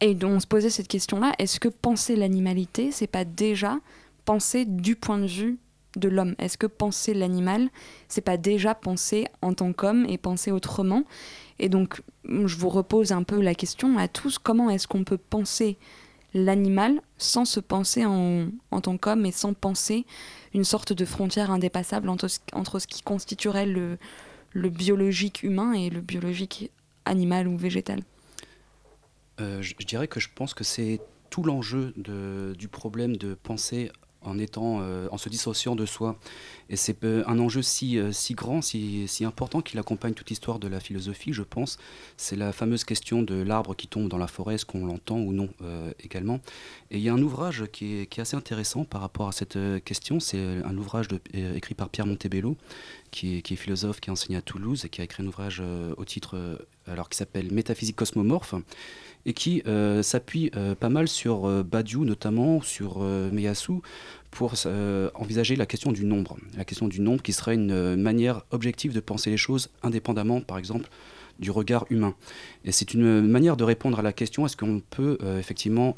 [0.00, 3.78] et on se posait cette question-là, est-ce que penser l'animalité, c'est pas déjà
[4.26, 5.58] penser du point de vue
[5.96, 6.34] de l'homme.
[6.38, 7.70] Est-ce que penser l'animal,
[8.08, 11.04] c'est pas déjà penser en tant qu'homme et penser autrement?
[11.58, 14.38] Et donc, je vous repose un peu la question à tous.
[14.38, 15.78] Comment est-ce qu'on peut penser
[16.34, 18.50] l'animal sans se penser en,
[18.82, 20.04] tant qu'homme et sans penser
[20.52, 23.98] une sorte de frontière indépassable entre, ce- qui constituerait le,
[24.54, 26.70] biologique humain et le biologique
[27.06, 28.00] animal ou végétal?
[29.40, 31.94] Euh, je, dirais que je pense que c'est tout l'enjeu
[32.58, 33.90] du problème de penser
[34.26, 36.18] en étant, euh, en se dissociant de soi.
[36.68, 40.28] Et c'est euh, un enjeu si, euh, si grand, si, si important qu'il accompagne toute
[40.28, 41.78] l'histoire de la philosophie, je pense.
[42.16, 45.32] C'est la fameuse question de l'arbre qui tombe dans la forêt, est-ce qu'on l'entend ou
[45.32, 45.48] non
[46.02, 46.40] également.
[46.90, 49.32] Et il y a un ouvrage qui est, qui est assez intéressant par rapport à
[49.32, 50.20] cette question.
[50.20, 52.56] C'est un ouvrage écrit par Pierre Montebello,
[53.10, 55.26] qui est, qui est philosophe, qui a enseigné à Toulouse et qui a écrit un
[55.26, 55.62] ouvrage
[55.96, 58.54] au titre, alors qui s'appelle Métaphysique cosmomorphe
[59.26, 63.80] et qui euh, s'appuie euh, pas mal sur euh, Badiou notamment, sur Meyasu,
[64.30, 64.54] pour
[65.14, 66.36] envisager la question du nombre.
[66.56, 70.58] La question du nombre qui serait une manière objective de penser les choses indépendamment, par
[70.58, 70.90] exemple,
[71.38, 72.14] du regard humain.
[72.64, 75.94] Et c'est une manière de répondre à la question est-ce qu'on peut effectivement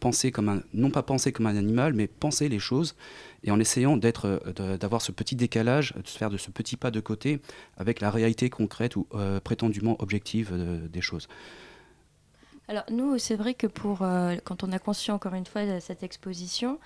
[0.00, 2.94] penser comme un, non pas penser comme un animal, mais penser les choses
[3.42, 4.40] et en essayant d'être,
[4.80, 7.40] d'avoir ce petit décalage, de se faire de ce petit pas de côté
[7.76, 9.06] avec la réalité concrète ou
[9.42, 10.52] prétendument objective
[10.90, 11.28] des choses.
[12.66, 16.02] Alors nous, c'est vrai que pour euh, quand on a conçu encore une fois cette
[16.02, 16.78] exposition,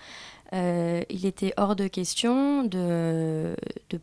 [0.53, 3.55] euh, il était hors de question de,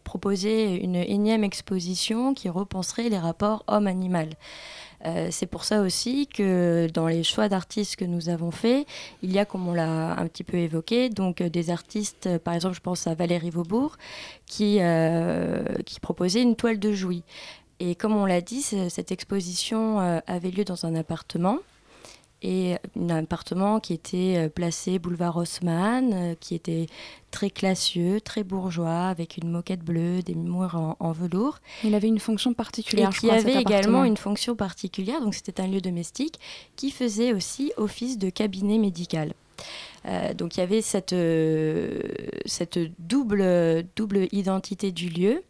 [0.04, 4.30] proposer une énième exposition qui repenserait les rapports homme-animal.
[5.06, 8.88] Euh, c'est pour ça aussi que dans les choix d'artistes que nous avons faits,
[9.22, 12.40] il y a, comme on l'a un petit peu évoqué, donc euh, des artistes, euh,
[12.40, 13.98] par exemple, je pense à Valérie Vaubourg,
[14.46, 17.24] qui, euh, qui proposait une toile de Jouy.
[17.80, 21.58] Et comme on l'a dit, ce- cette exposition euh, avait lieu dans un appartement.
[22.42, 26.86] Et un appartement qui était euh, placé boulevard Haussmann, euh, qui était
[27.32, 31.58] très classieux, très bourgeois, avec une moquette bleue, des murs en, en velours.
[31.84, 35.34] Il avait une fonction particulière, Et je qui crois, avait également une fonction particulière, donc
[35.34, 36.40] c'était un lieu domestique,
[36.76, 39.34] qui faisait aussi office de cabinet médical.
[40.06, 42.00] Euh, donc il y avait cette, euh,
[42.46, 45.42] cette double, double identité du lieu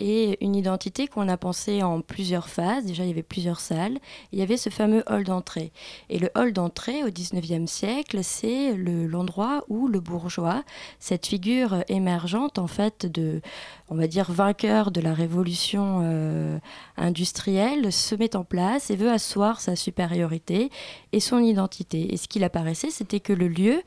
[0.00, 2.84] et une identité qu'on a pensée en plusieurs phases.
[2.84, 3.98] Déjà, il y avait plusieurs salles.
[4.32, 5.72] Il y avait ce fameux hall d'entrée.
[6.08, 10.62] Et le hall d'entrée, au 19e siècle, c'est le- l'endroit où le bourgeois,
[11.00, 13.40] cette figure émergente, en fait, de,
[13.88, 16.58] on va dire, vainqueur de la révolution euh,
[16.96, 20.70] industrielle, se met en place et veut asseoir sa supériorité
[21.12, 22.12] et son identité.
[22.12, 23.82] Et ce qu'il apparaissait, c'était que le lieu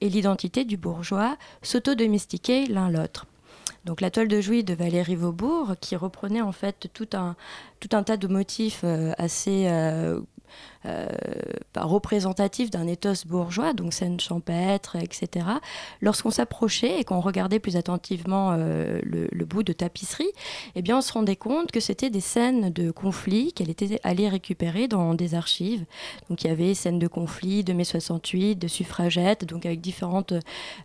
[0.00, 3.26] et l'identité du bourgeois s'auto-domestiquaient l'un l'autre.
[3.86, 7.36] Donc la de Jouy de Valérie Vaubourg, qui reprenait en fait tout un,
[7.78, 9.68] tout un tas de motifs euh, assez
[10.86, 11.06] euh,
[11.74, 15.46] bah, représentatifs d'un ethos bourgeois, donc scène champêtre, etc.
[16.00, 20.30] Lorsqu'on s'approchait et qu'on regardait plus attentivement euh, le, le bout de tapisserie,
[20.74, 24.28] eh bien on se rendait compte que c'était des scènes de conflit qu'elle était allée
[24.28, 25.84] récupérer dans des archives.
[26.28, 30.34] Donc il y avait scènes de conflit de mai 68, de suffragettes, donc avec différentes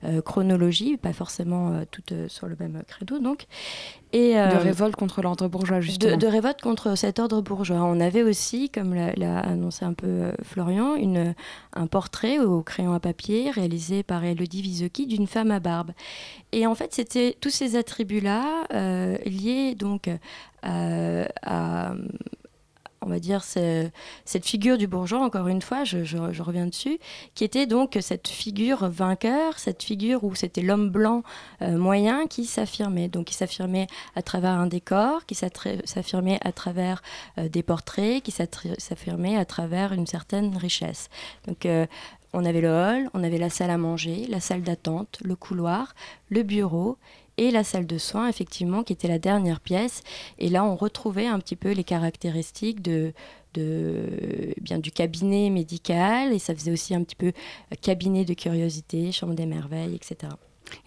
[0.03, 3.45] euh, chronologies, pas forcément euh, toutes sur le même credo donc.
[4.13, 6.17] Et, De révolte contre l'ordre bourgeois, de, justement.
[6.17, 7.77] de révolte contre cet ordre bourgeois.
[7.77, 11.35] On avait aussi, comme l'a l'a annoncé un peu euh, Florian, une,
[11.73, 15.91] un portrait au crayon à papier réalisé par Elodie Vizocchi d'une femme à barbe.
[16.51, 20.09] Et en fait, c'était tous ces attributs-là euh, liés donc
[20.65, 21.93] euh, à,
[23.03, 23.89] on va dire, ce-
[24.25, 26.99] cette figure du bourgeois, encore une fois, je, reviens dessus,
[27.33, 31.23] qui était donc cette figure vainqueur, cette figure où c'était l'homme blanc
[31.61, 33.07] euh, moyen qui s'affirmait.
[33.07, 37.01] Donc qui s'affirmait à travers un décor, qui s'affirmait à travers
[37.37, 41.09] euh, des portraits, qui s'affirmait à travers une certaine richesse.
[41.47, 41.87] Donc euh,
[42.33, 45.95] on avait le hall, on avait la salle à manger, la salle d'attente, le couloir,
[46.29, 46.97] le bureau
[47.41, 50.01] et la salle de soins, effectivement, qui était la dernière pièce.
[50.37, 53.13] Et là, on retrouvait un petit peu les caractéristiques de,
[53.55, 54.05] de,
[54.55, 58.33] eh bien, du cabinet médical, et ça faisait aussi un petit peu euh, cabinet de
[58.35, 60.33] curiosité, chambre des merveilles, etc.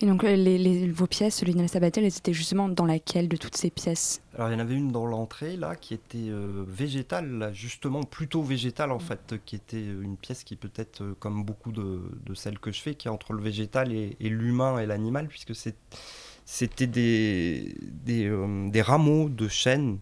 [0.01, 3.37] Et donc euh, les, les- vos pièces, Lionel Sabatel, elles étaient justement dans laquelle de
[3.37, 4.23] toutes ces pièces?
[4.35, 8.03] Alors il y en avait une dans l'entrée là qui était euh, végétale, là, justement
[8.03, 8.93] plutôt végétale Mm.
[8.93, 12.59] en fait, qui était une pièce qui peut être euh, comme beaucoup de, de celles
[12.61, 15.77] que je fais, qui est entre le végétal et, et l'humain et l'animal, puisque c'est-
[16.47, 16.91] c'était
[18.09, 19.99] euh, des rameaux de chêne,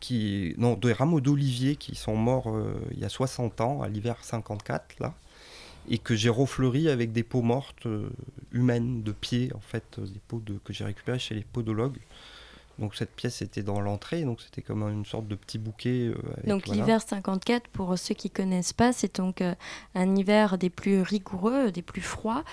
[0.00, 3.88] qui, non, des rameaux d'olivier qui sont morts euh, il y a 60 ans, à
[3.88, 5.14] l'hiver 54 là,
[5.88, 8.10] et que j'ai refleuri avec des peaux mortes euh,
[8.52, 11.98] humaines de pied, en fait, des peaux que j'ai récupérées chez les podologues.
[12.78, 16.08] Donc cette pièce était dans l'entrée, donc c'était comme une sorte de petit bouquet.
[16.08, 16.82] euh, avec, Donc voilà.
[16.82, 19.54] l'hiver 54, pour ceux qui connaissent pas, c'est donc euh,
[19.94, 22.44] un hiver des plus rigoureux, des plus froids,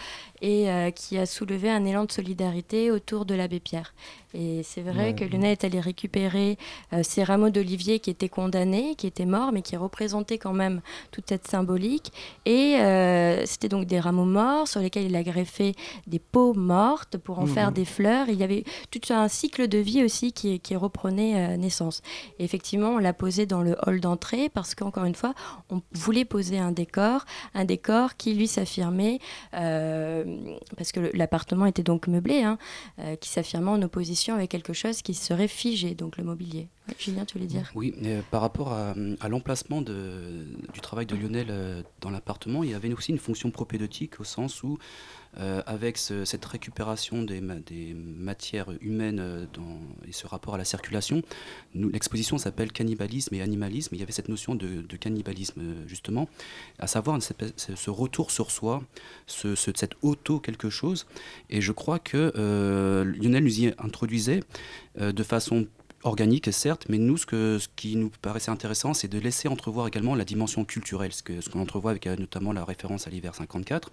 [0.41, 3.93] et euh, qui a soulevé un élan de solidarité autour de l'abbé Pierre.
[4.33, 5.13] Et c'est vrai Ouais.
[5.15, 6.57] que Lionel est allé récupérer
[6.93, 10.81] euh, ces rameaux d'olivier qui étaient condamnés, qui étaient morts, mais qui représentaient quand même
[11.11, 12.13] toute cette symbolique.
[12.45, 15.73] Et euh, c'était donc des rameaux morts sur lesquels il a greffé
[16.07, 17.53] des peaux mortes pour en Mhm.
[17.53, 18.29] faire des fleurs.
[18.29, 22.01] Il y avait tout un cycle de vie aussi qui, qui reprenait euh, naissance.
[22.39, 25.33] Et effectivement, on l'a posé dans le hall d'entrée parce qu'encore une fois,
[25.69, 29.19] on voulait poser un décor, un décor qui lui s'affirmait,
[30.77, 32.57] parce que l'appartement était donc meublé, hein,
[33.19, 36.67] qui s'affirmait en opposition avec quelque chose qui serait figé, donc le mobilier.
[36.99, 37.71] Julien, tu voulais dire?
[37.75, 38.93] Oui, euh, par rapport à,
[39.29, 44.19] l'emplacement du travail de Lionel euh, dans l'appartement, il y avait aussi une fonction propédeutique
[44.19, 44.77] au sens où,
[45.37, 49.45] euh, avec ce- cette récupération des, ma- des matières humaines euh,
[50.07, 51.21] et ce rapport à la circulation,
[51.73, 53.95] l'exposition s'appelle Cannibalisme et Animalisme.
[53.95, 56.27] Il y avait cette notion de, cannibalisme, euh, justement,
[56.79, 58.83] à savoir ce retour sur soi,
[59.25, 61.05] ce, ce- cette auto quelque chose.
[61.49, 62.33] Et je crois que
[63.03, 64.41] Lionel nous y introduisait
[64.99, 65.67] de façon
[66.03, 69.87] organique, certes, mais nous, ce, que, ce qui nous paraissait intéressant, c'est de laisser entrevoir
[69.87, 73.09] également la dimension culturelle, ce que- ce qu'on entrevoit avec euh, notamment la référence à
[73.09, 73.91] l'hiver 54.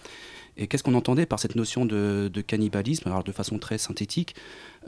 [0.57, 4.35] Et qu'est-ce qu'on entendait par cette notion de, cannibalisme Alors, de façon très synthétique,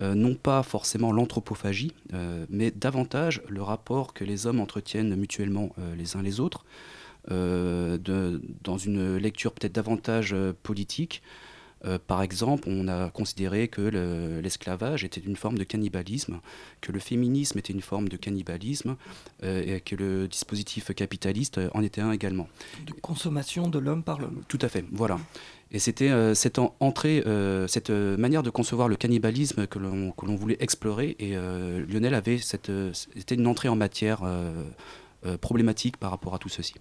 [0.03, 5.71] euh, non pas forcément l'anthropophagie, euh, mais davantage le rapport que les hommes entretiennent mutuellement
[5.97, 6.65] les uns les autres,
[7.29, 11.23] dans une lecture peut-être davantage politique.
[11.85, 16.41] Euh, par exemple, on a considéré que le- l'esclavage était une forme de cannibalisme,
[16.81, 18.97] que le féminisme était une forme de cannibalisme,
[19.43, 22.49] euh, et que le dispositif capitaliste euh, en était un également.
[22.87, 24.43] De consommation de l'homme par l'homme.
[24.49, 25.19] Tout à fait, voilà.
[25.73, 27.23] Et c'était euh, cette en- entrée,
[27.69, 31.17] cette manière de concevoir le cannibalisme que l'on que l'on voulait explorer.
[31.21, 31.35] Et
[31.89, 34.21] Lionel avait cette, c'était une entrée en matière
[35.41, 36.75] problématique par rapport à tout ceci.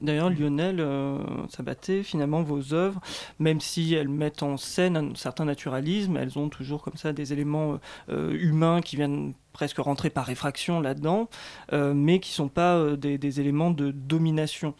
[0.00, 3.00] D'ailleurs, Lionel euh, Sabaté, finalement, vos œuvres,
[3.38, 7.32] même si elles mettent en scène un certain naturalisme, elles ont toujours comme ça des
[7.32, 7.78] éléments euh,
[8.10, 11.30] euh, humains qui viennent presque rentrer par réfraction là-dedans,
[11.72, 14.74] euh, mais qui ne sont pas euh, des, des éléments de domination.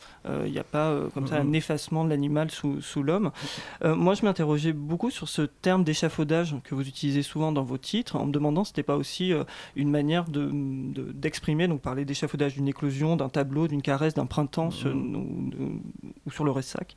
[0.45, 1.55] Il n'y a pas euh, comme ça un Mhm.
[1.55, 3.31] effacement de l'animal sous, sous l'homme.
[3.85, 7.79] Euh, moi, je m'interrogeais beaucoup sur ce terme d'échafaudage que vous utilisez souvent dans vos
[7.79, 9.45] titres, en me demandant si ce n'était pas aussi euh,
[9.77, 14.27] une manière de- de- d'exprimer, donc parler d'échafaudage d'une éclosion, d'un tableau, d'une caresse, d'un
[14.27, 15.57] printemps sur- ou, de-
[16.27, 16.95] ou sur le Ressac,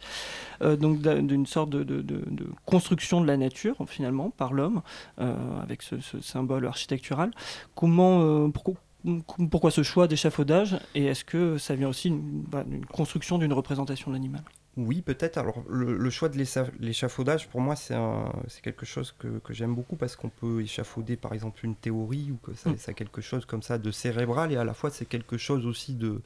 [0.62, 4.52] Euh, donc d'un- d'une sorte de, de- de- de construction de la nature, finalement, par
[4.54, 4.82] l'homme,
[5.22, 7.32] euh, avec ce, ce symbole architectural.
[7.76, 8.76] Comment, euh, pourquoi,
[9.50, 14.12] pourquoi ce choix d'échafaudage et est-ce que ça vient aussi d'une bah, construction d'une représentation
[14.12, 14.42] de l'animal?
[14.78, 15.38] Oui, peut-être.
[15.38, 17.96] Alors, le, le choix de l'écha- l'échafaudage, pour moi, c'est
[18.62, 22.38] quelque chose que, que j'aime beaucoup parce qu'on peut échafauder, par exemple, une théorie ou
[22.38, 22.78] que ça, Mm.
[22.78, 25.66] ça a quelque chose comme ça de cérébral et à la fois, c'est quelque chose
[25.66, 26.22] aussi de,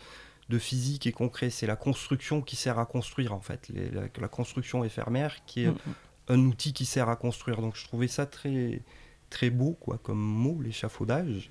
[0.50, 1.50] de physique et concret.
[1.50, 3.70] C'est la construction qui sert à construire, en fait.
[3.70, 5.76] Les- la, la construction éphémère qui est Mm.
[6.30, 7.60] un outil qui sert à construire.
[7.62, 8.82] Donc, je trouvais ça très,
[9.34, 11.50] très beau, quoi, comme mot, l'échafaudage.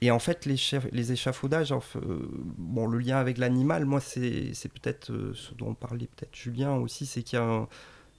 [0.00, 0.56] Et en fait, les,
[0.92, 2.28] les échafaudages, euh,
[2.58, 7.06] bon, le lien avec l'animal, moi, c'est peut-être euh, ce dont parlait peut-être Julien aussi,
[7.06, 7.68] c'est qu'il y a un-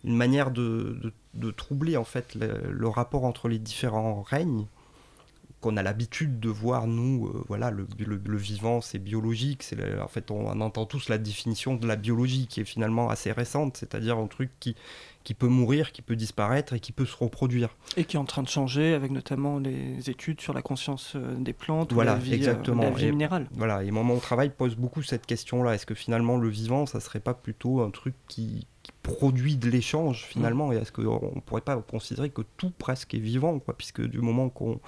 [0.03, 1.14] une manière de, de-
[1.51, 4.68] troubler en fait le rapport entre les différents règnes
[5.66, 9.63] qu'on a l'habitude de voir, nous, euh, voilà, le, le- le vivant, c'est biologique.
[9.63, 13.09] C'est en fait, on, on entend tous la définition de la biologie qui est finalement
[13.09, 14.76] assez récente, c'est-à-dire un truc qui,
[15.24, 17.70] qui peut mourir, qui peut disparaître et qui peut se reproduire.
[17.97, 21.34] Et qui est en train de changer avec notamment les études sur la conscience euh,
[21.36, 22.84] des plantes ou Voilà, la vie, euh, exactement.
[22.84, 23.47] la vie Et- minérale.
[23.53, 25.74] Voilà, et moi, mon travail pose beaucoup cette question-là.
[25.74, 29.68] Est-ce que finalement, le vivant, ça serait pas plutôt un truc qui, qui produit de
[29.68, 30.72] l'échange, finalement?
[30.72, 34.20] Et est-ce qu'on ne pourrait pas considérer que tout presque est vivant, quoi, puisque du
[34.20, 34.80] moment qu'on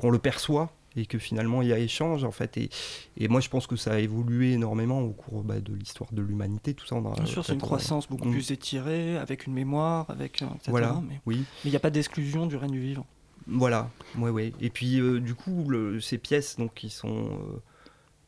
[0.00, 2.56] qu'on le perçoit et que finalement il y a échange, en fait.
[2.56, 2.70] Et,
[3.18, 6.22] et moi, je pense que ça a évolué énormément au cours bah, de l'histoire de
[6.22, 6.96] l'humanité, tout ça.
[6.96, 8.32] on a Bien sûr, c'est une croissance beaucoup Mm.
[8.32, 10.70] plus étirée, avec une mémoire, avec euh, etc.
[10.70, 11.38] Voilà, Mais oui.
[11.38, 13.06] mais il n'y a pas d'exclusion du règne du vivant.
[13.46, 14.52] Voilà, ouais, ouais.
[14.60, 17.58] Et puis, euh, du coup, le- ces pièces, donc, qui sont, euh,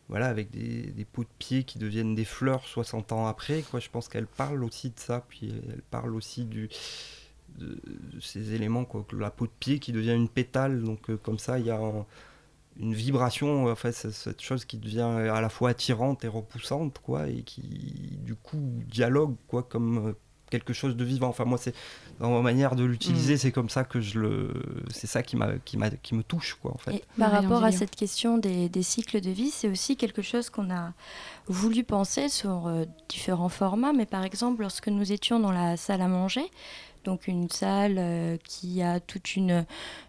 [0.09, 3.81] voilà, avec des, des pots de pied qui deviennent des fleurs 60 ans après, quoi.
[3.81, 6.69] Je pense qu'elles parlent aussi de ça, puis elles parlent aussi du,
[7.59, 7.81] de
[8.23, 9.05] ces éléments, quoi.
[9.19, 11.77] La peau de pied qui devient une pétale, donc, euh, comme ça, il y a
[11.79, 12.07] un-
[12.81, 17.29] une vibration, enfin, c'est cette chose qui devient à la fois attirante et repoussante, quoi,
[17.29, 18.59] et qui, du coup,
[18.89, 20.13] dialogue, quoi, comme euh,
[20.49, 21.29] quelque chose de vivant.
[21.29, 21.75] Enfin, moi, c'est
[22.19, 23.39] dans ma manière de l'utiliser, Mm.
[23.39, 24.53] c'est comme ça que je le,
[24.91, 26.95] c'est ça qui m'a, qui m'a, qui me touche, quoi, en fait.
[26.97, 30.49] Et par rapport à cette question des, des cycles de vie, c'est aussi quelque chose
[30.51, 30.93] qu'on a
[31.49, 33.93] voulu penser sur euh, différents formats.
[33.95, 36.45] Mais par exemple, lorsque nous étions dans la salle à manger,
[37.05, 39.65] donc une salle euh, qui a toute une,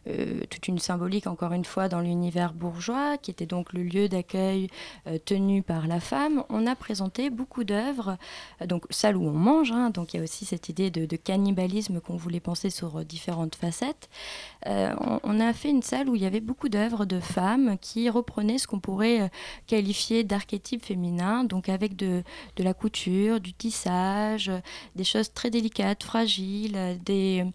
[0.08, 4.08] euh, toute une symbolique, encore une fois, dans l'univers bourgeois, qui était donc le lieu
[4.08, 4.68] d'accueil
[5.08, 8.18] euh, tenu par la femme, on a présenté beaucoup d'œuvres,
[8.66, 12.02] donc salle où on mange, hein, donc il y a aussi cette idée de, cannibalisme
[12.02, 14.10] qu'on voulait penser sur différentes facettes.
[14.66, 18.58] On, a fait une salle où il y avait beaucoup d'œuvres de femmes qui reprenaient
[18.58, 19.30] ce qu'on pourrait
[19.68, 22.24] qualifier d'archétype féminin, donc avec de,
[22.56, 24.52] de la couture, du tissage,
[24.96, 26.76] des choses très délicates, fragiles,
[27.06, 27.46] des,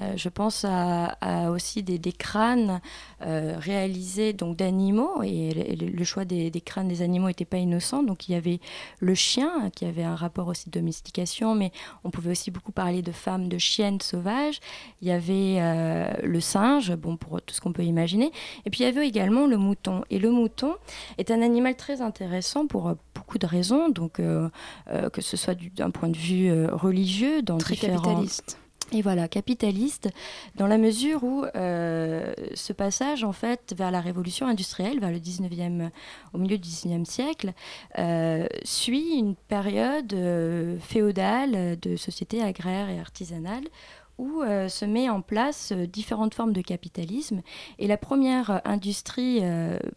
[0.00, 2.80] euh, je pense à, à aussi des, des crânes
[3.22, 8.02] euh, réalisés donc d'animaux et le, choix des, des crânes des animaux n'était pas innocent.
[8.02, 8.60] Donc il y avait
[9.00, 11.72] le chien qui avait un rapport aussi de domestication, mais
[12.04, 14.60] on pouvait aussi beaucoup parler de femmes, de chiennes sauvages.
[15.02, 18.30] Il y avait euh, le singe, bon pour tout ce qu'on peut imaginer,
[18.64, 20.02] et puis il y avait également le mouton.
[20.10, 20.74] Et le mouton
[21.18, 25.90] est un animal très intéressant pour beaucoup de raisons, donc que ce soit du- d'un
[25.90, 28.58] point de vue religieux, dans Très différents- capitaliste.
[28.92, 30.08] Et voilà, capitaliste,
[30.56, 35.18] dans la mesure où euh, ce passage, en fait, vers la révolution industrielle, vers le
[35.18, 35.90] 19e,
[36.32, 37.52] au milieu du 19e siècle,
[37.98, 43.64] euh, suit une période euh, féodale de société agraire et artisanale
[44.20, 47.40] où euh, se met en place euh, différentes formes de capitalisme.
[47.78, 49.40] Et la première euh, industrie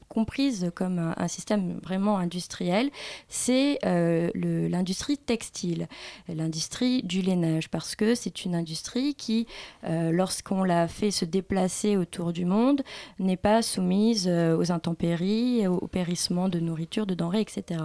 [0.07, 2.89] comprise comme un, système vraiment industriel,
[3.28, 5.88] c'est l'industrie textile,
[6.30, 9.47] l'industrie du lainage, parce que c'est une industrie qui,
[9.84, 12.84] lorsqu'on la fait se déplacer autour du monde,
[13.19, 17.82] n'est pas soumise aux intempéries, au, au périssement de nourriture, de denrées, etc.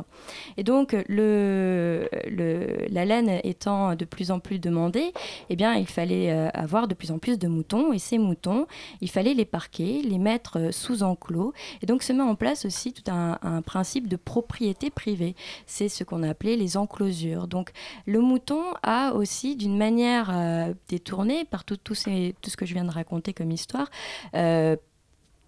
[0.57, 2.09] Et donc, le-
[2.91, 5.13] la laine étant de plus en plus demandée,
[5.51, 7.93] eh bien, il fallait euh, avoir de plus en plus de moutons.
[7.93, 8.67] Et ces moutons,
[9.01, 11.53] il fallait les parquer, les mettre euh, sous enclos.
[11.83, 15.35] Et donc, se met en place aussi tout un, principe de propriété privée.
[15.67, 17.49] C'est ce qu'on a appelé les enclosures.
[17.49, 17.71] Donc,
[18.07, 22.91] le mouton a aussi, d'une manière euh, détournée par tout, ce que je viens de
[22.91, 23.91] raconter comme histoire,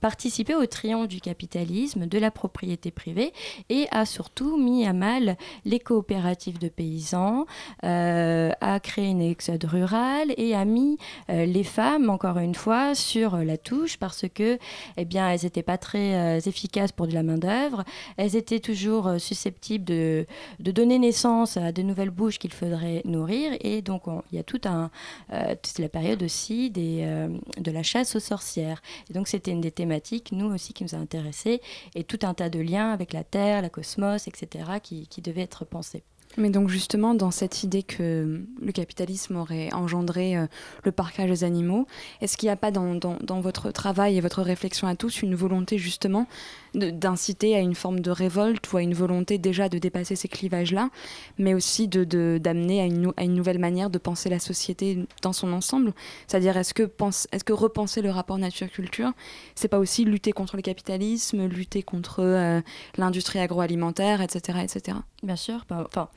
[0.00, 3.32] participé au triomphe du capitalisme, de la propriété privée
[3.68, 7.46] et a surtout mis à mal les coopératives de paysans,
[7.84, 10.98] euh, a créé une exode rurale et a mis
[11.30, 14.58] euh, les femmes, encore une fois, sur la touche parce que,
[14.96, 17.84] eh bien, elles n'étaient pas très euh, efficaces pour de la main-d'œuvre,
[18.16, 20.26] elles étaient toujours susceptibles de,
[20.58, 24.38] de donner naissance à de nouvelles bouches qu'il faudrait nourrir et donc on- il y
[24.38, 28.82] a toute la période aussi de la chasse aux sorcières.
[29.08, 29.89] Et donc c'était une des thématiques,
[30.32, 31.60] nous aussi, qui nous a intéressés,
[31.94, 35.42] et tout un tas de liens avec la Terre, la cosmos, etc., qui, qui devaient
[35.42, 36.02] être pensés.
[36.36, 40.46] Mais donc justement, dans cette idée que le capitalisme aurait engendré euh,
[40.84, 41.86] le parquage des animaux,
[42.20, 45.76] est-ce qu'il n'y a pas dans, votre travail et votre réflexion à tous une volonté
[45.76, 46.26] justement
[46.74, 50.90] d'inciter à une forme de révolte ou à une volonté déjà de dépasser ces clivages-là,
[51.38, 54.98] mais aussi de- de- d'amener à, une, à une nouvelle manière de penser la société
[55.22, 55.92] dans son ensemble
[56.26, 59.12] C'est-à-dire, est-ce que, pense- est-ce que repenser le rapport nature-culture,
[59.54, 62.60] c'est pas aussi lutter contre le capitalisme, lutter contre euh,
[62.98, 64.98] l'industrie agroalimentaire, etc., etc.
[65.22, 65.64] Bien sûr.
[65.68, 66.08] bah, Enfin,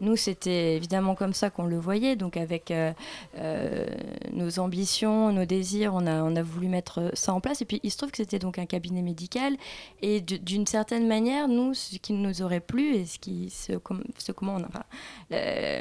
[0.00, 2.92] Nous, c'était évidemment comme ça qu'on le voyait, donc avec euh,
[3.38, 3.86] euh,
[4.32, 7.62] nos ambitions, nos désirs, on a, voulu mettre ça en place.
[7.62, 9.56] Et puis, il se trouve que c'était donc un cabinet médical.
[10.02, 13.72] Et d'une certaine manière, nous, ce qui nous aurait plu, et ce, qui, ce,
[14.18, 14.84] ce comment on enfin,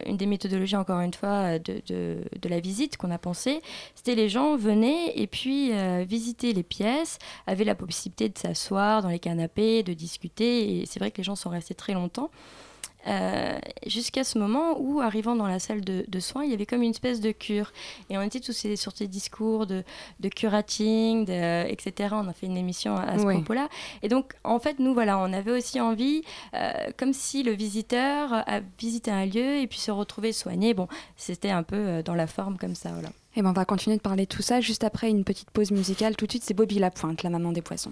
[0.05, 3.61] une des méthodologies, encore une fois, de la visite qu'on a pensé,
[3.95, 9.01] c'était les gens venaient et puis euh, visitaient les pièces, avaient la possibilité de s'asseoir
[9.01, 10.81] dans les canapés, de discuter.
[10.81, 12.29] Et c'est vrai que les gens sont restés très longtemps.
[13.07, 16.65] Euh, jusqu'à ce moment où, arrivant dans la salle de, de soins, il y avait
[16.65, 17.71] comme une espèce de cure.
[18.09, 19.83] Et on était tous ces- sur ces discours de,
[20.19, 22.09] de curating, de- etc.
[22.13, 23.35] On a fait une émission à, ce Oui.
[23.35, 23.69] propos-là.
[24.01, 26.23] Et donc, en fait, nous, voilà, on avait aussi envie,
[26.55, 30.73] euh, comme si le visiteur a visité un lieu et puis se retrouver soigné.
[30.73, 33.09] Bon, c'était un peu euh, dans la forme comme ça, voilà.
[33.37, 35.71] Et ben on va continuer de parler de tout ça juste après une petite pause
[35.71, 36.15] musicale.
[36.15, 37.91] Tout de suite, c'est Bobby Lapointe, la maman des poissons.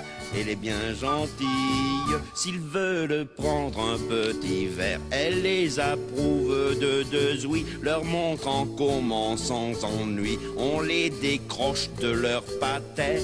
[0.33, 7.45] Elle est bien gentille, s'ils veulent prendre un petit verre, elle les approuve de deux
[7.45, 13.21] ouïes, leur montre en comment sans ennui, on les décroche de leur patère.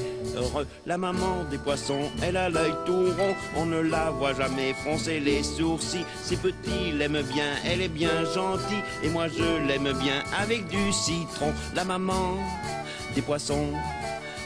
[0.85, 5.19] La maman des poissons, elle a l'œil tout rond, on ne la voit jamais froncer
[5.19, 10.23] les sourcils, ces petits l'aiment bien, elle est bien gentille, et moi je l'aime bien
[10.37, 11.53] avec du citron.
[11.73, 12.37] La maman
[13.15, 13.71] des poissons,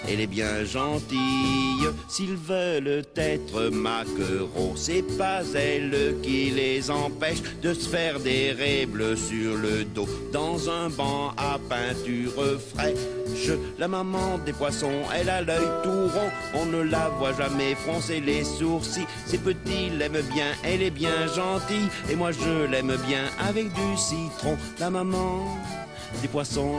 [0.07, 7.73] elle est bien gentille, s'ils veulent être maquereaux, c'est pas elle qui les empêche de
[7.73, 13.51] se faire des bleues sur le dos, dans un banc à peinture fraîche.
[13.79, 18.19] La maman des poissons, elle a l'œil tout rond, on ne la voit jamais froncer
[18.19, 19.07] les sourcils.
[19.25, 23.97] Ces petits l'aiment bien, elle est bien gentille, et moi je l'aime bien avec du
[23.97, 24.57] citron.
[24.79, 25.57] La maman
[26.21, 26.75] des poissons.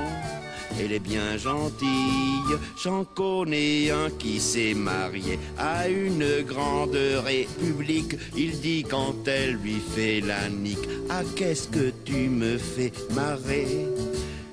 [0.81, 8.17] Elle est bien gentille, j'en connais un qui s'est marié à une grande république.
[8.37, 13.87] Il dit quand elle lui fait la nique, ah qu'est-ce que tu me fais marrer?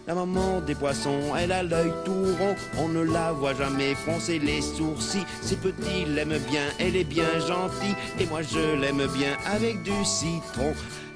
[0.08, 4.40] La maman des poissons, elle a l'œil tout rond, on ne la voit jamais froncer
[4.40, 5.26] les sourcils.
[5.42, 10.04] Ces petits l'aiment bien, elle est bien gentille, et moi je l'aime bien avec du
[10.04, 10.74] citron.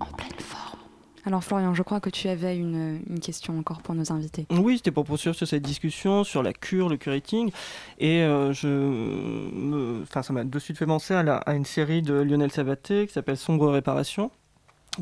[0.00, 0.78] En pleine forme.
[1.24, 4.46] Alors Florian, je crois que tu avais une, une question encore pour nos invités.
[4.50, 7.50] Oui, c'était pour poursuivre sur cette discussion sur la cure, le curating.
[7.98, 10.02] Et euh, je me...
[10.02, 13.06] enfin, ça m'a de suite fait penser à, la- à une série de Lionel Sabaté
[13.06, 14.30] qui s'appelle Sombre Réparation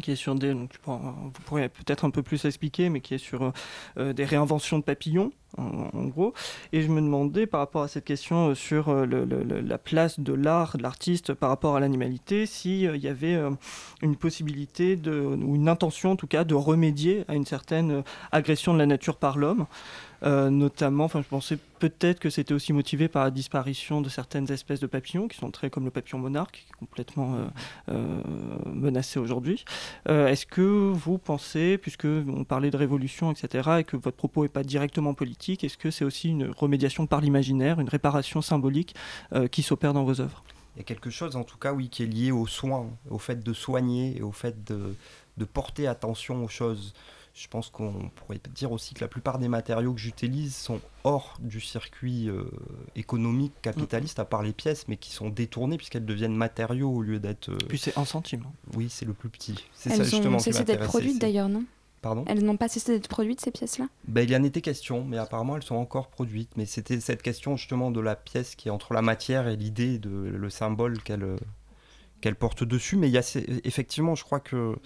[0.01, 3.53] qui est sur des, donc, vous peut-être un peu plus expliquer, mais qui est sur
[3.99, 6.34] euh, des réinventions de papillons, en, gros.
[6.72, 10.32] Et je me demandais, par rapport à cette question euh, sur euh, la place de
[10.32, 13.38] l'art, de l'artiste par rapport à l'animalité, s'il y avait
[14.03, 18.74] une possibilité, de, ou une intention en tout cas, de remédier à une certaine agression
[18.74, 19.66] de la nature par l'homme.
[20.23, 24.51] Euh, notamment, enfin, je pensais peut-être que c'était aussi motivé par la disparition de certaines
[24.51, 27.47] espèces de papillons qui sont très comme le papillon monarque, qui est complètement euh,
[27.91, 28.23] euh,
[28.67, 29.65] menacé aujourd'hui.
[30.07, 34.49] Est-ce que vous pensez, puisque on parlait de révolution, etc., et que votre propos n'est
[34.49, 38.95] pas directement politique, est-ce que c'est aussi une remédiation par l'imaginaire, une réparation symbolique
[39.51, 40.43] qui s'opère dans vos œuvres?
[40.77, 43.19] Il y a quelque chose, en tout cas, oui, qui est lié aux soins, au
[43.19, 46.95] fait de soigner et au fait de porter attention aux choses.
[47.35, 51.37] Je pense qu'on pourrait dire aussi que la plupart des matériaux que j'utilise sont hors
[51.41, 52.45] du circuit euh,
[52.95, 57.18] économique capitaliste, à part les pièces, mais qui sont détournées puisqu'elles deviennent matériaux au lieu
[57.18, 57.49] d'être.
[57.51, 58.45] euh, Puis c'est un centime.
[58.76, 59.57] Oui, c'est le plus petit.
[59.72, 61.64] C'est Elles ça justement ont cessé d'être produites d'ailleurs, non?
[62.03, 62.24] Pardon?
[62.28, 63.89] Elles n'ont pas cessé d'être produites, ces pièces-là?
[64.07, 66.57] Ben, il en était question, mais apparemment elles sont encore produites.
[66.57, 69.99] Mais c'était cette question justement de la pièce qui est entre la matière et l'idée,
[69.99, 71.37] de le symbole qu'elle euh,
[72.20, 72.97] qu'elle porte dessus.
[72.97, 74.76] Mais il y a effectivement, je crois que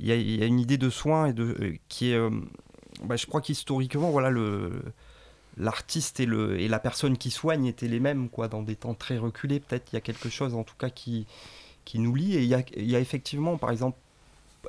[0.00, 2.16] il y, a, il y a une idée de soin et de euh, qui est,
[2.16, 2.30] euh,
[3.04, 4.82] ben, je crois qu'historiquement, voilà le
[5.58, 8.94] l'artiste et, le, et la personne qui soigne étaient les mêmes quoi dans des temps
[8.94, 11.26] très reculés peut-être il y a quelque chose en tout cas qui
[11.86, 13.98] qui nous lie et il y a, il y a effectivement par exemple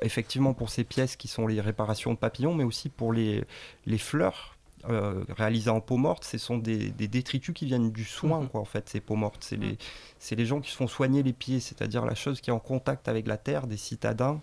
[0.02, 3.44] effectivement pour ces pièces qui sont les réparations de papillons, mais aussi pour les,
[3.86, 4.56] les fleurs
[4.88, 8.48] euh, réalisées en peau morte, ce sont des, des détritus qui viennent du soin, Mhm.
[8.48, 9.42] quoi, en fait, ces peaux mortes.
[9.44, 9.76] C'est les,
[10.20, 12.60] c'est les gens qui se font soigner les pieds, c'est-à-dire la chose qui est en
[12.60, 14.40] contact avec la terre, des citadins.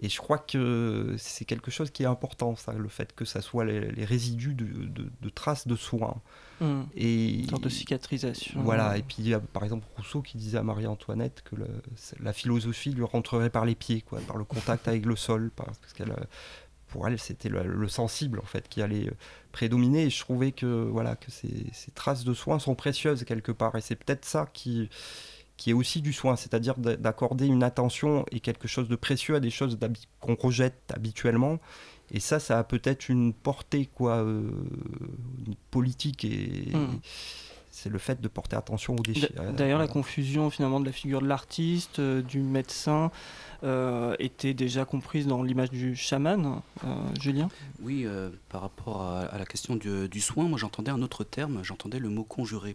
[0.00, 3.40] Et je crois que c'est quelque chose qui est important, ça, le fait que ça
[3.40, 6.20] soit les, les résidus de, de- de traces de soins.
[6.60, 6.82] Mm.
[6.94, 8.62] Et Une sorte de cicatrisation.
[8.62, 11.82] Voilà, et puis il y a par exemple Rousseau qui disait à Marie-Antoinette que le-
[12.22, 15.66] la philosophie lui rentrerait par les pieds, quoi, par le contact avec le sol, par-
[15.66, 16.14] parce qu'elle,
[16.88, 19.14] pour elle, c'était le, le sensible en fait qui allait euh,
[19.52, 20.04] prédominer.
[20.04, 23.74] Et je trouvais que voilà que ces, ces traces de soins sont précieuses quelque part,
[23.76, 24.88] et c'est peut-être ça qui
[25.58, 29.34] qui est aussi du soin, c'est-à-dire d'a- d'accorder une attention et quelque chose de précieux
[29.34, 29.76] à des choses
[30.20, 31.58] qu'on rejette habituellement.
[32.10, 34.48] Et ça, ça a peut-être une portée quoi, euh,
[35.46, 37.00] une politique et Mm.
[37.70, 39.30] c'est le fait de porter attention aux déchets.
[39.36, 43.10] D'a- D'ailleurs, la confusion finalement de la figure de l'artiste, euh, du médecin,
[43.64, 46.86] euh, était déjà comprise dans l'image du chaman, euh,
[47.20, 47.48] Julien?
[47.82, 51.24] Oui, euh, par rapport à, à la question du, du soin, moi j'entendais un autre
[51.24, 52.74] terme, j'entendais le mot conjurer.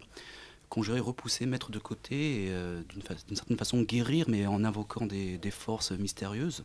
[0.74, 5.40] Conjurer, repousser, mettre de côté, et euh, d'une certaine façon guérir, mais en invoquant des,
[5.52, 6.64] forces mystérieuses.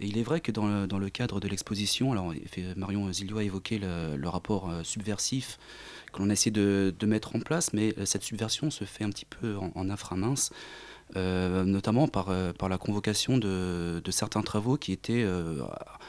[0.00, 2.34] Et il est vrai que dans le, cadre de l'exposition, alors
[2.74, 5.60] Marion Zilio a évoqué le, rapport euh, subversif
[6.12, 9.04] que l'on a essayé de, de mettre en place, mais euh, cette subversion se fait
[9.04, 10.50] un petit peu en, en inframince.
[11.16, 15.62] Euh, notamment par, euh, par la convocation de, de certains travaux qui, étaient, euh,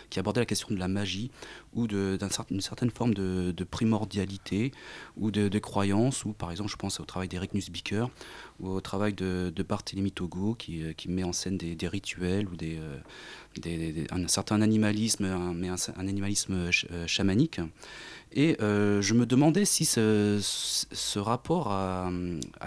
[0.09, 1.29] qui abordaient la question de la magie
[1.73, 2.17] ou d'une
[2.61, 4.71] certaine forme de, de primordialité
[5.17, 8.09] ou de, de croyance, ou par exemple je pense au travail d'Eric Nussbiker
[8.59, 12.79] ou au travail de, Barthélemy Togo qui, qui met en scène des, rituels ou des,
[13.57, 17.59] des- un certain animalisme, mais un, animalisme ch- chamanique.
[18.35, 22.11] Et euh, je me demandais si ce, rapport à,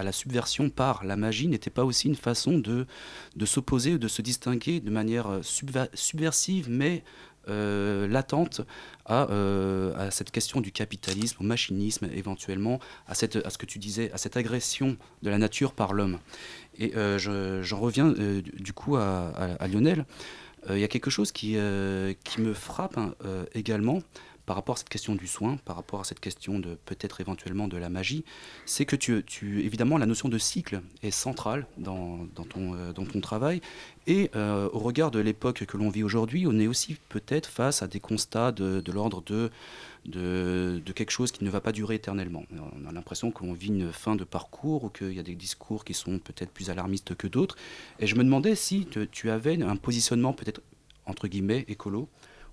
[0.02, 2.86] la subversion par la magie n'était pas aussi une façon de,
[3.44, 5.40] s'opposer ou de se distinguer de manière euh,
[5.92, 7.04] subversive, mais
[7.50, 8.62] euh, latente
[9.04, 9.26] à,
[10.10, 13.26] cette question du capitalisme, au machinisme éventuellement, à, ce
[13.58, 16.18] que tu disais, à cette agression de la nature par l'homme.
[16.78, 19.32] Et je- j'en reviens du- coup à,
[19.70, 20.04] Lionel.
[20.68, 23.14] Il y a quelque chose qui, me frappe hein,
[23.54, 24.02] également
[24.48, 27.68] par rapport à cette question du soin, par rapport à cette question de peut-être éventuellement
[27.68, 28.24] de la magie,
[28.64, 29.22] c'est que tu,
[29.62, 32.26] évidemment la notion de cycle est centrale dans,
[32.56, 33.60] euh, ton travail
[34.06, 37.82] et euh, au regard de l'époque que l'on vit aujourd'hui, on est aussi peut-être face
[37.82, 42.44] à des constats de, l'ordre de, quelque chose qui ne va pas durer éternellement.
[42.82, 45.84] On a l'impression qu'on vit une fin de parcours ou qu'il y a des discours
[45.84, 47.56] qui sont peut-être plus alarmistes que d'autres.
[48.00, 50.62] Et je me demandais si tu avais un positionnement peut-être
[51.04, 52.08] entre guillemets écolo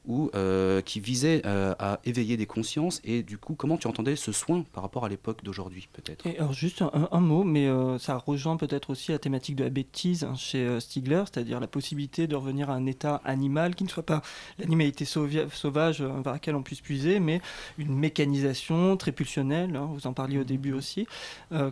[0.08, 4.16] ou euh, qui visait euh, à éveiller des consciences et du coup comment tu entendais
[4.16, 6.26] ce soin par rapport à l'époque d'aujourd'hui peut-être?
[6.40, 9.70] Alors juste un, un mot, mais euh, ça rejoint peut-être aussi la thématique de la
[9.70, 13.90] bêtise hein, chez Stigler, c'est-à-dire la possibilité de revenir à un état animal qui ne
[13.90, 14.22] soit pas
[14.60, 17.42] l'animalité sauvage vers laquelle on puisse puiser, mais
[17.78, 21.08] une mécanisation très pulsionnelle, hein, vous en parliez au début aussi,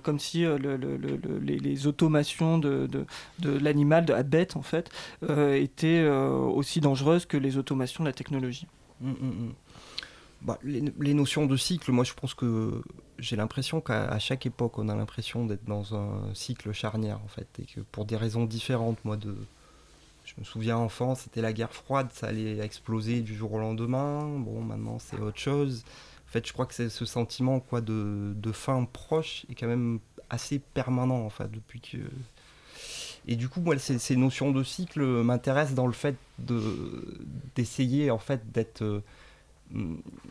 [0.03, 3.05] comme si le- le- le- le- les, les automations de, de,
[3.39, 4.89] de l'animal, de la bête en fait,
[5.55, 8.22] étaient aussi dangereuses que les automations de la technologie.
[9.01, 9.53] Mm, mm, mm.
[10.43, 12.81] Bah, les, notions de cycle, moi je pense que
[13.17, 17.47] j'ai l'impression qu'à chaque époque on a l'impression d'être dans un cycle charnière en fait
[17.59, 19.37] et que pour des raisons différentes, moi de,
[20.25, 24.27] je me souviens enfant c'était la guerre froide, ça allait exploser du jour au lendemain,
[24.37, 25.85] bon maintenant c'est autre chose.
[26.27, 29.99] En fait je crois que c'est ce sentiment quoi de, fin proche est quand même
[30.29, 31.99] assez permanent en fait depuis que
[33.27, 36.59] et du coup, moi, ces, notions de cycle m'intéressent dans le fait de
[37.55, 39.01] d'essayer en fait d'être euh,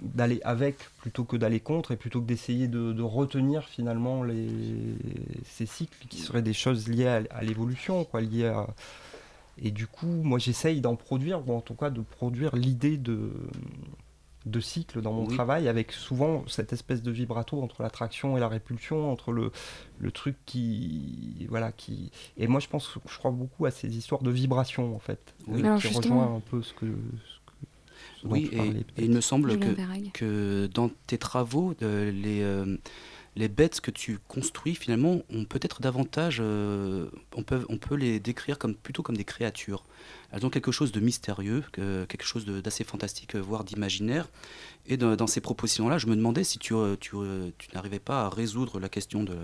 [0.02, 4.96] d'aller avec plutôt que d'aller contre et plutôt que d'essayer de, de retenir finalement les,
[5.46, 8.66] ces cycles qui seraient des choses liées à, à l'évolution, quoi, liées à
[9.58, 13.30] et du coup, moi, j'essaye d'en produire ou en tout cas de produire l'idée de
[14.46, 15.34] de cycle dans mon Oui.
[15.34, 19.52] travail avec souvent cette espèce de vibrato entre l'attraction et la répulsion entre le,
[20.00, 24.22] le truc qui voilà qui et moi je pense je crois beaucoup à ces histoires
[24.22, 25.60] de vibration en fait Oui.
[25.62, 27.66] euh, Alors, qui justement- rejoint un peu ce que, ce que-
[28.20, 29.04] ce dont Oui, et, parlais, et peut-être.
[29.04, 29.58] il me semble
[30.12, 32.76] que, dans tes travaux, les, euh,
[33.34, 36.38] les bêtes que tu construis, finalement, ont peut-être davantage.
[36.40, 39.84] euh, on, peut, les décrire comme, plutôt comme des créatures.
[40.32, 44.28] Elles ont quelque chose de mystérieux, que- quelque chose d'assez fantastique, euh, voire d'imaginaire.
[44.86, 47.16] Et dans, ces propositions-là, je me demandais si tu, euh, tu,
[47.74, 49.36] n'arrivais pas à résoudre la question de,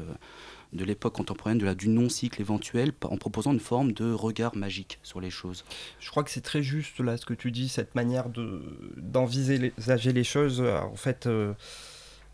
[0.74, 4.99] de l'époque contemporaine, de la, du non-cycle éventuel, en proposant une forme de regard magique
[5.03, 5.64] sur les choses.
[6.01, 8.61] Je crois que c'est très juste là ce que tu dis, cette manière de
[8.97, 10.61] d'envisager les choses.
[10.61, 11.26] En fait,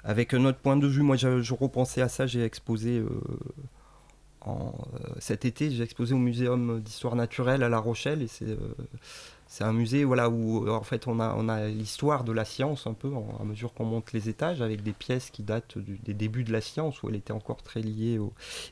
[0.04, 3.08] avec notre point de vue, moi je, repensais à ça, j'ai exposé euh,
[4.46, 4.50] euh,
[5.18, 8.74] cet été, j'ai exposé au Muséum d'histoire naturelle à La Rochelle et c'est euh,
[9.60, 13.44] un musée où en fait on a, l'histoire de la science un peu en- à
[13.44, 17.02] mesure qu'on monte les étages avec des pièces qui datent des débuts de la science
[17.02, 18.20] où elle était encore très liée.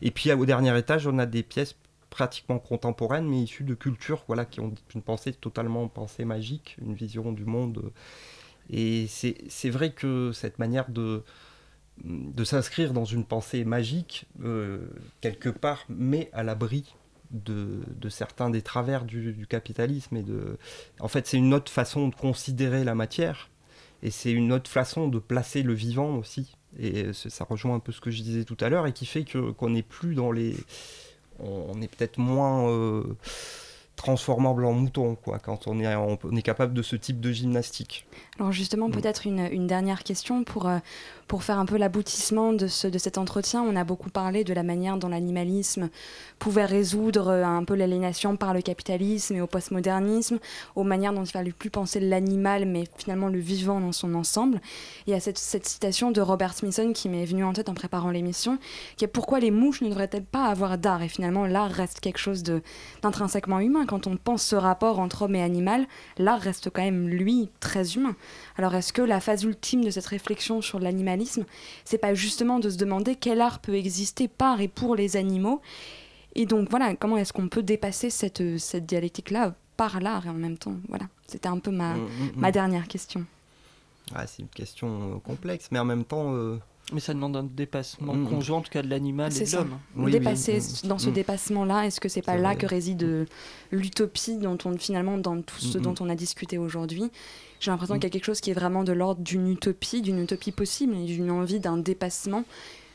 [0.02, 1.76] Et puis au dernier étage on a des pièces
[2.10, 6.94] pratiquement contemporaines mais issues de cultures voilà, qui ont une pensée totalement pensée magique, une
[6.94, 7.90] vision du monde.
[8.70, 11.22] Et c'est vrai que cette manière de,
[12.04, 14.86] de s'inscrire dans une pensée magique, euh,
[15.20, 16.94] quelque part, met à l'abri
[17.30, 20.16] de, de certains des travers du, capitalisme.
[20.16, 20.58] Et de...
[21.00, 23.50] En fait, c'est une autre façon de considérer la matière,
[24.02, 26.56] et c'est une autre façon de placer le vivant aussi.
[26.78, 29.24] Et ça rejoint un peu ce que je disais tout à l'heure, et qui fait
[29.24, 30.56] que qu'on n'est plus dans les...
[31.38, 32.68] On est peut-être moins...
[32.70, 33.02] euh,
[34.02, 37.30] transformable en mouton, quoi, quand on est, on, on est capable de ce type de
[37.30, 38.04] gymnastique.
[38.38, 38.92] Alors justement, Mm.
[38.92, 40.78] peut-être une, une dernière question pour, euh,
[41.28, 43.62] pour faire un peu l'aboutissement de, ce, de cet entretien.
[43.62, 45.88] On a beaucoup parlé de la manière dont l'animalisme
[46.40, 50.38] pouvait résoudre euh, un peu l'aliénation par le capitalisme et au postmodernisme,
[50.74, 54.60] aux manières dont il fallait plus penser l'animal, mais finalement le vivant dans son ensemble.
[55.06, 57.74] Il y a cette, cette citation de Robert Smithson qui m'est venue en tête en
[57.74, 58.58] préparant l'émission,
[58.96, 61.02] qui est pourquoi les mouches ne devraient-elles pas avoir d'art?
[61.02, 63.86] Et finalement, l'art reste quelque chose d'intrinsèquement humain.
[63.92, 65.86] Quand on pense ce rapport entre homme et animal,
[66.16, 68.16] l'art reste quand même, lui, très humain.
[68.56, 71.44] Alors est-ce que la phase ultime de cette réflexion sur l'animalisme,
[71.84, 75.60] c'est pas justement de se demander quel art peut exister par et pour les animaux?
[76.34, 80.40] Et donc voilà, comment est-ce qu'on peut dépasser cette, cette dialectique-là par l'art et en
[80.46, 80.76] même temps?
[80.88, 82.40] Voilà, c'était un peu ma, Mm, mm, mm.
[82.40, 83.26] ma dernière question.
[84.14, 86.32] Ah, c'est une question euh, complexe, mais en même temps.
[86.34, 86.58] euh,
[86.92, 88.28] Mais ça demande un dépassement Mm.
[88.28, 89.78] conjoint, en tout cas de l'animal et de l'homme.
[89.96, 90.88] Oui, Dépasser oui.
[90.88, 91.12] dans ce Mm.
[91.14, 92.56] dépassement-là, est-ce que c'est pas là vrai.
[92.56, 93.24] que réside euh,
[93.70, 95.96] l'utopie dont on finalement dans tout ce Mm, dont mm.
[96.00, 97.10] on a discuté aujourd'hui?
[97.60, 97.98] J'ai l'impression Mm.
[98.00, 100.94] qu'il y a quelque chose qui est vraiment de l'ordre d'une utopie, d'une utopie possible,
[100.96, 102.44] et d'une envie d'un dépassement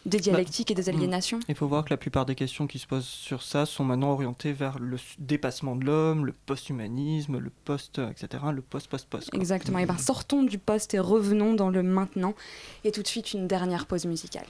[0.06, 1.40] des dialectiques et des aliénations.
[1.50, 4.12] Il faut voir que la plupart des questions qui se posent sur ça sont maintenant
[4.12, 9.30] orientées vers le dépassement de l'homme, le post-humanisme, le post, euh, etc., le post-post-post.
[9.34, 9.80] Exactement.
[9.80, 12.34] Et ben sortons du poste et revenons dans le maintenant.
[12.84, 14.48] Et tout de suite une dernière pause musicale.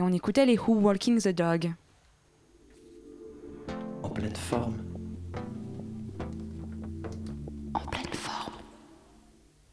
[0.00, 1.74] Et on écoutait les Who Walking the Dog.
[4.02, 4.76] En pleine forme.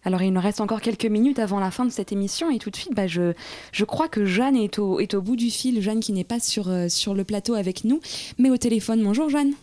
[0.03, 2.69] Alors il nous reste encore quelques minutes avant la fin de cette émission et tout
[2.69, 3.31] de suite, bah, je,
[3.71, 6.41] je crois que Jeanne est au, est au bout du fil, Jeanne qui n'est pas
[6.41, 8.01] sur, euh, sur le plateau avec nous,
[8.37, 9.01] mais au téléphone.
[9.03, 9.53] Bonjour Jeanne.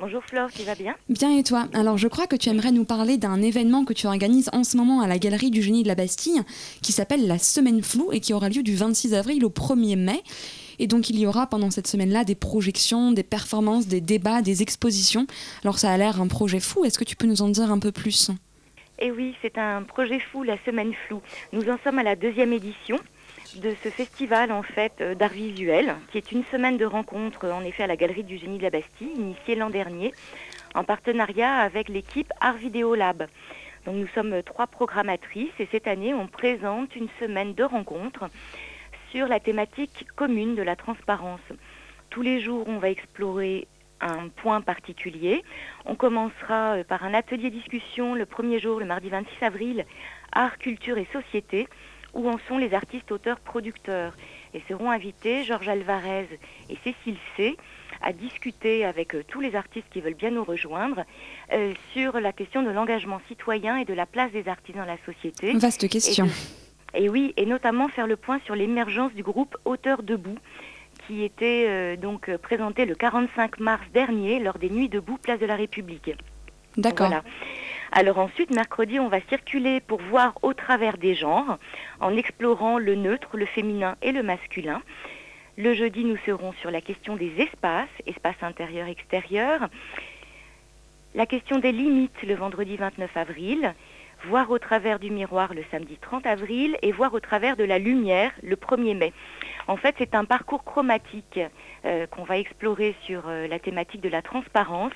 [0.00, 1.68] Bonjour Flore, tu vas bien Bien et toi?
[1.72, 4.76] Alors je crois que tu aimerais nous parler d'un événement que tu organises en ce
[4.76, 6.42] moment à la Galerie du Génie de la Bastille
[6.82, 10.20] qui s'appelle la Semaine Floue et qui aura lieu du 26 avril au 1er mai.
[10.80, 14.62] Et donc il y aura pendant cette semaine-là des projections, des performances, des débats, des
[14.62, 15.28] expositions.
[15.62, 17.78] Alors ça a l'air un projet fou, est-ce que tu peux nous en dire un
[17.78, 18.32] peu plus?
[18.98, 21.20] Eh oui, c'est un projet fou, la Semaine Floue.
[21.52, 22.96] Nous en sommes à la deuxième édition
[23.60, 27.62] de ce festival en fait euh, d'art visuel, qui est une semaine de rencontres en
[27.62, 30.12] effet à la Galerie du Génie de la Bastille, initiée l'an dernier,
[30.74, 33.26] en partenariat avec l'équipe Art Vidéo Lab.
[33.86, 38.28] Donc nous sommes trois programmatrices et cette année on présente une semaine de rencontres
[39.10, 41.40] sur la thématique commune de la transparence.
[42.10, 43.68] Tous les jours on va explorer
[44.00, 45.44] un point particulier.
[45.86, 49.84] On commencera euh, par un atelier discussion le premier jour, le mardi 26 avril,
[50.32, 51.68] Art, Culture et Société,
[52.14, 54.14] où en sont les artistes auteurs producteurs.
[54.54, 56.28] Et seront invités Georges Alvarez
[56.70, 57.56] et Cécile C
[58.02, 61.04] à discuter avec euh, tous les artistes qui veulent bien nous rejoindre
[61.52, 64.98] euh, sur la question de l'engagement citoyen et de la place des artistes dans la
[65.06, 65.52] société.
[65.54, 66.26] Vaste question.
[66.94, 70.38] Et, de- et oui, et notamment faire le point sur l'émergence du groupe Auteurs Debout,
[71.06, 75.46] qui était euh, donc présenté le 45 mars dernier lors des Nuits debout, place de
[75.46, 76.12] la République.
[76.76, 77.08] D'accord.
[77.08, 77.24] Voilà.
[77.96, 81.58] Alors ensuite, mercredi, on va circuler pour voir au travers des genres,
[82.00, 84.82] en explorant le neutre, le féminin et le masculin.
[85.56, 89.68] Le jeudi, nous serons sur la question des espaces, espaces intérieurs, extérieurs.
[91.14, 93.72] La question des limites le vendredi 29 avril.
[94.28, 97.78] Voir au travers du miroir le samedi 30 avril et voir au travers de la
[97.78, 99.12] lumière le 1er mai.
[99.66, 101.40] En fait, c'est un parcours chromatique
[101.84, 104.92] euh, qu'on va explorer sur euh, la thématique de la transparence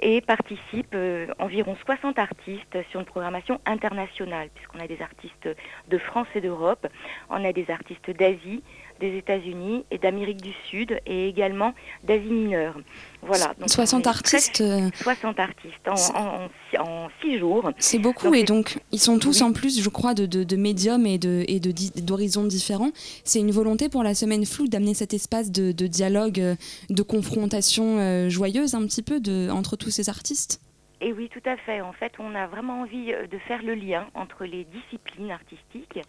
[0.00, 5.48] et participent euh, environ 60 artistes sur une programmation internationale, puisqu'on a des artistes
[5.88, 6.86] de France et d'Europe,
[7.30, 8.62] on a des artistes d'Asie,
[9.00, 11.74] des États-Unis et d'Amérique du Sud et également
[12.04, 12.74] d'Asie mineure.
[13.22, 13.52] Voilà.
[13.58, 17.38] donc 60 on est artistes, presque euh, 60 artistes en, en, en six- en six
[17.38, 17.70] jours.
[17.78, 20.56] C'est beaucoup Donc, et donc ils sont tous en plus, je crois, de, de, de
[20.56, 22.90] médiums et de et de di- d'horizons différents.
[23.24, 26.54] C'est une volonté pour la semaine floue d'amener cet espace de, de dialogue, euh,
[26.90, 30.60] de confrontation euh, joyeuse un petit peu de, entre tous ces artistes.
[31.00, 31.80] Et oui, tout à fait.
[31.80, 36.00] En fait, on a vraiment envie de faire le lien entre les disciplines artistiques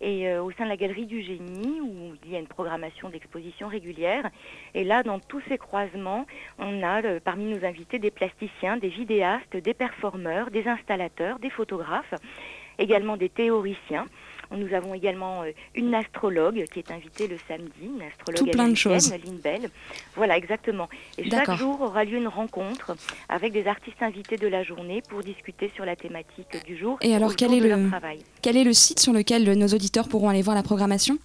[0.00, 3.08] et euh, au sein de la Galerie du Génie, où il y a une programmation
[3.08, 4.30] d'exposition régulière.
[4.74, 6.26] Et là, dans tous ces croisements,
[6.58, 12.14] on a parmi nos invités des plasticiens, des vidéastes, des performeurs, des installateurs, des photographes,
[12.78, 14.06] également des théoriciens.
[14.50, 18.68] Nous avons également euh, une astrologue qui est invitée le samedi, une astrologue Tout plein
[18.68, 19.12] de choses.
[19.12, 19.70] Lynn Bell.
[20.16, 20.88] Voilà, exactement.
[21.18, 22.96] Et chaque jour aura lieu une rencontre
[23.28, 27.14] avec des artistes invités de la journée pour discuter sur la thématique du jour Et
[27.14, 28.20] alors, quel est le travail.
[28.42, 31.18] quel est le site sur lequel nos auditeurs pourront aller voir la programmation?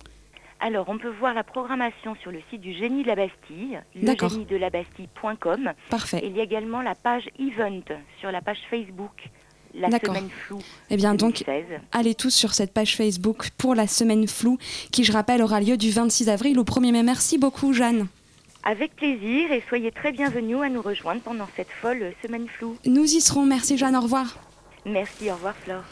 [0.59, 5.73] Alors, on peut voir la programmation sur le site du Génie de la Bastille, legéniedelabastille.com.
[5.89, 6.19] Parfait.
[6.19, 7.81] Et il y a également la page Event
[8.21, 9.29] sur la page Facebook,
[9.73, 10.15] la D'accord.
[10.15, 10.59] semaine floue.
[10.89, 11.79] Eh bien donc 2016.
[11.91, 14.57] allez tous sur cette page Facebook pour la semaine floue
[14.91, 17.03] qui je rappelle aura lieu du 26 avril au 1er mai.
[17.03, 18.07] Merci beaucoup Jeanne.
[18.63, 22.77] Avec plaisir et soyez très bienvenus à nous rejoindre pendant cette folle semaine floue.
[22.85, 23.45] Nous y serons.
[23.45, 23.95] Merci Jeanne.
[23.95, 24.37] Au revoir.
[24.85, 25.83] Merci, au revoir Flore.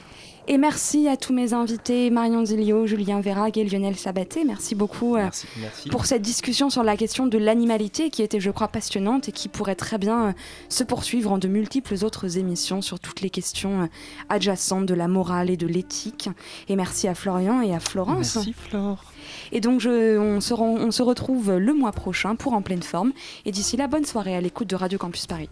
[0.47, 4.43] Et merci à tous mes invités, Marion Zilio, Julien Verrague et Lionel Sabaté.
[4.43, 5.29] Merci beaucoup euh,
[5.59, 5.89] Merci.
[5.89, 9.47] pour cette discussion sur la question de l'animalité qui était, je crois, passionnante et qui
[9.49, 10.31] pourrait très bien euh,
[10.67, 13.85] se poursuivre en de multiples autres émissions sur toutes les questions euh,
[14.29, 16.29] adjacentes de la morale et de l'éthique.
[16.67, 18.35] Et merci à Florian et à Florence.
[18.35, 19.03] Merci Flore.
[19.51, 22.83] Et donc, je- on, se ren- on se retrouve le mois prochain pour En pleine
[22.83, 23.13] forme.
[23.45, 25.49] Et d'ici là, bonne soirée à l'écoute de Radio Campus Paris.